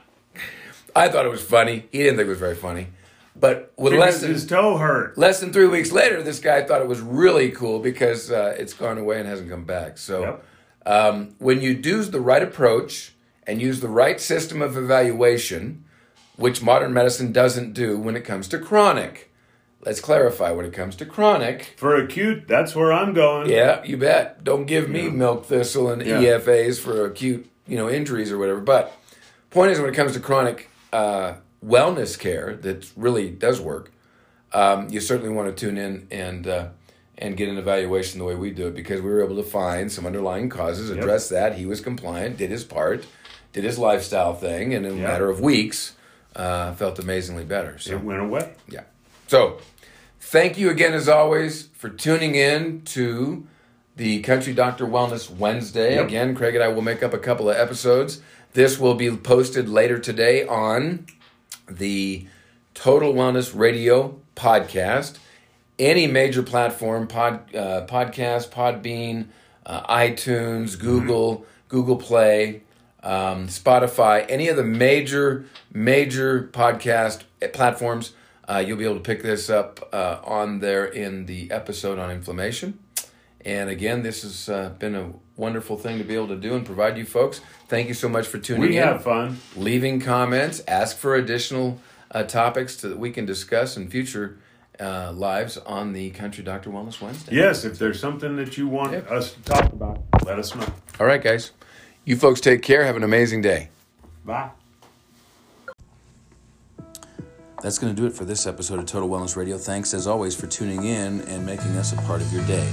I 0.97 1.09
thought 1.11 1.27
it 1.27 1.31
was 1.31 1.45
funny. 1.45 1.85
He 1.93 1.99
didn't 1.99 2.17
think 2.17 2.29
it 2.29 2.31
was 2.31 2.39
very 2.39 2.57
funny. 2.57 2.87
But 3.39 3.73
with 3.77 3.93
because 3.93 4.01
less 4.15 4.21
than, 4.23 4.31
his 4.33 4.47
toe 4.47 4.79
hurt. 4.79 5.19
less 5.19 5.41
than 5.41 5.53
three 5.53 5.67
weeks 5.67 5.93
later, 5.93 6.23
this 6.23 6.39
guy 6.39 6.63
thought 6.63 6.81
it 6.81 6.89
was 6.89 7.01
really 7.01 7.51
cool 7.51 7.79
because 7.81 8.31
uh, 8.31 8.55
it's 8.59 8.73
gone 8.73 8.97
away 8.99 9.19
and 9.21 9.29
hasn't 9.29 9.51
come 9.51 9.65
back. 9.65 9.99
So, 9.99 10.21
Yep. 10.23 10.45
um, 10.87 11.35
when 11.39 11.61
you 11.61 11.75
do 11.75 12.03
the 12.05 12.21
right 12.21 12.43
approach 12.43 13.13
and 13.47 13.61
use 13.61 13.81
the 13.81 13.89
right 13.89 14.21
system 14.21 14.63
of 14.63 14.77
evaluation, 14.77 15.85
which 16.37 16.63
modern 16.63 16.93
medicine 16.95 17.31
doesn't 17.33 17.73
do 17.75 17.99
when 17.99 18.17
it 18.17 18.23
comes 18.23 18.49
to 18.49 18.59
chronic, 18.59 19.31
let's 19.85 20.01
clarify 20.01 20.51
when 20.51 20.65
it 20.65 20.73
comes 20.73 20.97
to 20.97 21.05
chronic. 21.07 21.75
For 21.77 21.95
acute, 21.97 22.49
that's 22.49 22.75
where 22.75 22.93
I'm 22.93 23.13
going. 23.13 23.51
Yeah, 23.51 23.85
you 23.85 23.99
bet. 23.99 24.45
Don't 24.45 24.65
give 24.67 24.89
me 24.89 25.09
milk 25.11 25.45
thistle 25.47 25.91
and 25.91 26.01
Yeah. 26.05 26.21
EFAs 26.23 26.81
for 26.81 27.05
acute, 27.05 27.49
you 27.67 27.77
know, 27.77 27.89
injuries 27.91 28.33
or 28.33 28.39
whatever. 28.39 28.61
But 28.61 28.93
point 29.51 29.73
is, 29.73 29.79
when 29.81 29.91
it 29.91 29.95
comes 29.95 30.13
to 30.13 30.21
chronic 30.21 30.71
uh, 30.93 31.35
wellness 31.65 32.19
care, 32.19 32.57
that 32.63 32.91
really 32.97 33.31
does 33.31 33.61
work. 33.61 33.93
Um, 34.53 34.89
you 34.91 35.01
certainly 35.01 35.31
want 35.35 35.55
to 35.55 35.67
tune 35.67 35.77
in 35.77 36.07
and 36.11 36.47
uh, 36.47 36.69
and 37.19 37.37
get 37.37 37.49
an 37.49 37.57
evaluation 37.59 38.19
the 38.19 38.25
way 38.25 38.35
we 38.35 38.51
do 38.51 38.67
it 38.69 38.75
because 38.75 39.01
we 39.01 39.11
were 39.11 39.25
able 39.25 39.37
to 39.37 39.43
find 39.43 39.91
some 39.91 40.07
underlying 40.07 40.49
causes, 40.49 40.91
address 40.91 41.29
that. 41.31 41.57
He 41.57 41.67
was 41.67 41.81
compliant, 41.81 42.37
did 42.37 42.51
his 42.51 42.63
part, 42.65 43.07
did 43.53 43.65
his 43.65 43.79
lifestyle 43.79 44.35
thing, 44.35 44.75
and 44.75 44.85
in 44.87 44.93
a 44.93 45.03
matter 45.03 45.31
of 45.31 45.41
weeks, 45.41 45.95
uh, 46.37 46.73
felt 46.75 46.99
amazingly 46.99 47.45
better. 47.45 47.79
So 47.79 47.93
It 47.93 48.05
went 48.05 48.21
away. 48.21 48.53
yeah. 48.69 48.83
So, 49.29 49.59
thank 50.21 50.59
you 50.59 50.71
again, 50.71 50.93
as 50.93 51.09
always, 51.09 51.69
for 51.69 51.89
tuning 51.89 52.35
in 52.35 52.83
to 52.83 53.47
the 53.97 54.21
Country 54.21 54.53
Doctor 54.53 54.85
Wellness 54.87 55.31
Wednesday. 55.31 55.95
Yep. 55.95 56.07
Again, 56.07 56.35
Craig 56.35 56.55
and 56.55 56.63
I 56.63 56.69
will 56.69 56.83
make 56.83 57.03
up 57.03 57.15
a 57.15 57.19
couple 57.19 57.49
of 57.49 57.57
episodes. 57.57 58.21
This 58.53 58.79
will 58.79 58.95
be 58.95 59.11
posted 59.17 59.69
later 59.71 59.99
today 59.99 60.47
on 60.47 61.07
the 61.69 62.27
Total 62.75 63.13
Wellness 63.13 63.57
Radio 63.57 64.21
podcast. 64.35 65.19
Any 65.79 66.07
major 66.07 66.43
platform, 66.43 67.07
pod, 67.07 67.55
uh, 67.55 67.87
podcast, 67.87 68.49
Podbean, 68.49 69.29
uh, 69.67 69.83
iTunes, 69.95 70.79
Google, 70.79 71.45
Google 71.69 71.97
Play, 71.97 72.63
um, 73.03 73.49
Spotify, 73.49 74.25
any 74.29 74.49
of 74.49 74.57
the 74.57 74.65
major, 74.65 75.45
major 75.73 76.49
podcast 76.53 77.23
platforms, 77.53 78.13
uh, 78.49 78.63
you'll 78.67 78.79
be 78.79 78.85
able 78.85 78.97
to 78.97 79.01
pick 79.01 79.23
this 79.23 79.51
up 79.51 79.89
uh, 79.93 80.19
on 80.25 80.61
there 80.61 80.85
in 80.85 81.27
the 81.27 81.51
episode 81.51 81.99
on 81.99 82.11
inflammation. 82.11 82.79
And 83.47 83.71
again, 83.71 84.03
this 84.03 84.23
has 84.23 84.49
uh, 84.49 84.71
been 84.79 84.95
a 84.97 85.13
wonderful 85.37 85.79
thing 85.79 85.99
to 85.99 86.05
be 86.05 86.15
able 86.17 86.29
to 86.29 86.37
do 86.37 86.55
and 86.57 86.67
provide 86.67 86.99
you 86.99 87.05
folks. 87.07 87.41
Thank 87.69 87.87
you 87.87 87.95
so 87.95 88.09
much 88.09 88.27
for 88.27 88.39
tuning 88.39 88.63
We 88.63 88.77
in 88.77 88.83
have 88.83 89.05
fun. 89.05 89.39
leaving 89.55 90.01
comments, 90.01 90.63
ask 90.67 90.97
for 90.97 91.15
additional 91.15 91.81
uh, 92.11 92.25
topics 92.25 92.75
to, 92.79 92.89
that 92.89 92.99
we 92.99 93.11
can 93.13 93.25
discuss 93.25 93.77
in 93.77 93.89
future 93.89 94.39
uh, 94.81 95.13
lives 95.13 95.57
on 95.59 95.93
the 95.93 96.11
Country 96.11 96.43
Doctor 96.43 96.71
Wellness 96.71 97.01
Wednesday. 97.01 97.37
Yes, 97.37 97.65
if 97.65 97.79
there's 97.79 98.01
something 98.01 98.35
that 98.37 98.59
you 98.59 98.67
want 98.67 98.93
Yep. 98.93 99.11
us 99.13 99.33
to 99.35 99.43
talk 99.43 99.73
about, 99.73 100.03
let 100.25 100.39
us 100.41 100.53
know. 100.55 100.67
All 100.99 101.07
right, 101.07 101.23
guys. 101.23 101.53
You 102.05 102.17
folks 102.17 102.41
take 102.41 102.63
care. 102.63 102.85
Have 102.85 102.97
an 102.97 103.05
amazing 103.05 103.43
day. 103.43 103.69
Bye. 104.25 104.51
That's 107.63 107.79
going 107.79 107.95
to 107.95 108.01
do 108.01 108.07
it 108.07 108.13
for 108.13 108.25
this 108.25 108.47
episode 108.47 108.79
of 108.81 108.87
Total 108.87 109.09
Wellness 109.09 109.35
Radio. 109.37 109.57
Thanks, 109.57 109.95
as 109.95 110.07
always, 110.07 110.35
for 110.35 110.47
tuning 110.47 110.85
in 110.85 111.21
and 111.23 111.47
making 111.47 111.77
us 111.77 111.93
a 111.93 111.97
part 112.03 112.21
of 112.21 112.33
your 112.33 112.45
day. 112.47 112.71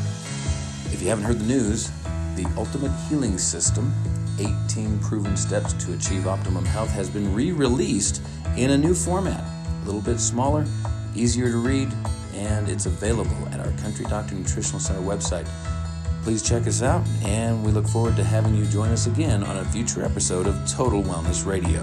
If 0.94 1.02
you 1.02 1.10
haven't 1.10 1.26
heard 1.26 1.40
the 1.40 1.46
news, 1.46 1.90
the 2.36 2.46
Ultimate 2.56 2.92
Healing 3.10 3.40
System 3.40 3.92
18 4.38 5.00
Proven 5.00 5.36
Steps 5.36 5.74
to 5.84 5.94
Achieve 5.94 6.28
Optimum 6.28 6.64
Health 6.66 6.92
has 6.92 7.10
been 7.10 7.34
re 7.34 7.52
released 7.52 8.22
in 8.56 8.70
a 8.70 8.78
new 8.78 8.94
format. 8.94 9.44
A 9.82 9.86
little 9.86 10.02
bit 10.02 10.20
smaller, 10.20 10.68
easier 11.16 11.50
to 11.50 11.58
read, 11.58 11.92
and 12.36 12.70
it's 12.70 12.86
available 12.86 13.50
at 13.52 13.60
our 13.60 13.72
Country 13.82 14.06
Doctor 14.06 14.36
Nutritional 14.36 14.80
Center 14.80 15.02
website. 15.02 15.48
Please 16.22 16.44
check 16.44 16.68
us 16.68 16.84
out, 16.84 17.04
and 17.24 17.66
we 17.66 17.72
look 17.72 17.88
forward 17.88 18.16
to 18.16 18.24
having 18.24 18.54
you 18.54 18.66
join 18.66 18.90
us 18.90 19.08
again 19.08 19.44
on 19.44 19.58
a 19.58 19.66
future 19.66 20.06
episode 20.06 20.46
of 20.46 20.56
Total 20.70 21.02
Wellness 21.02 21.44
Radio. 21.44 21.82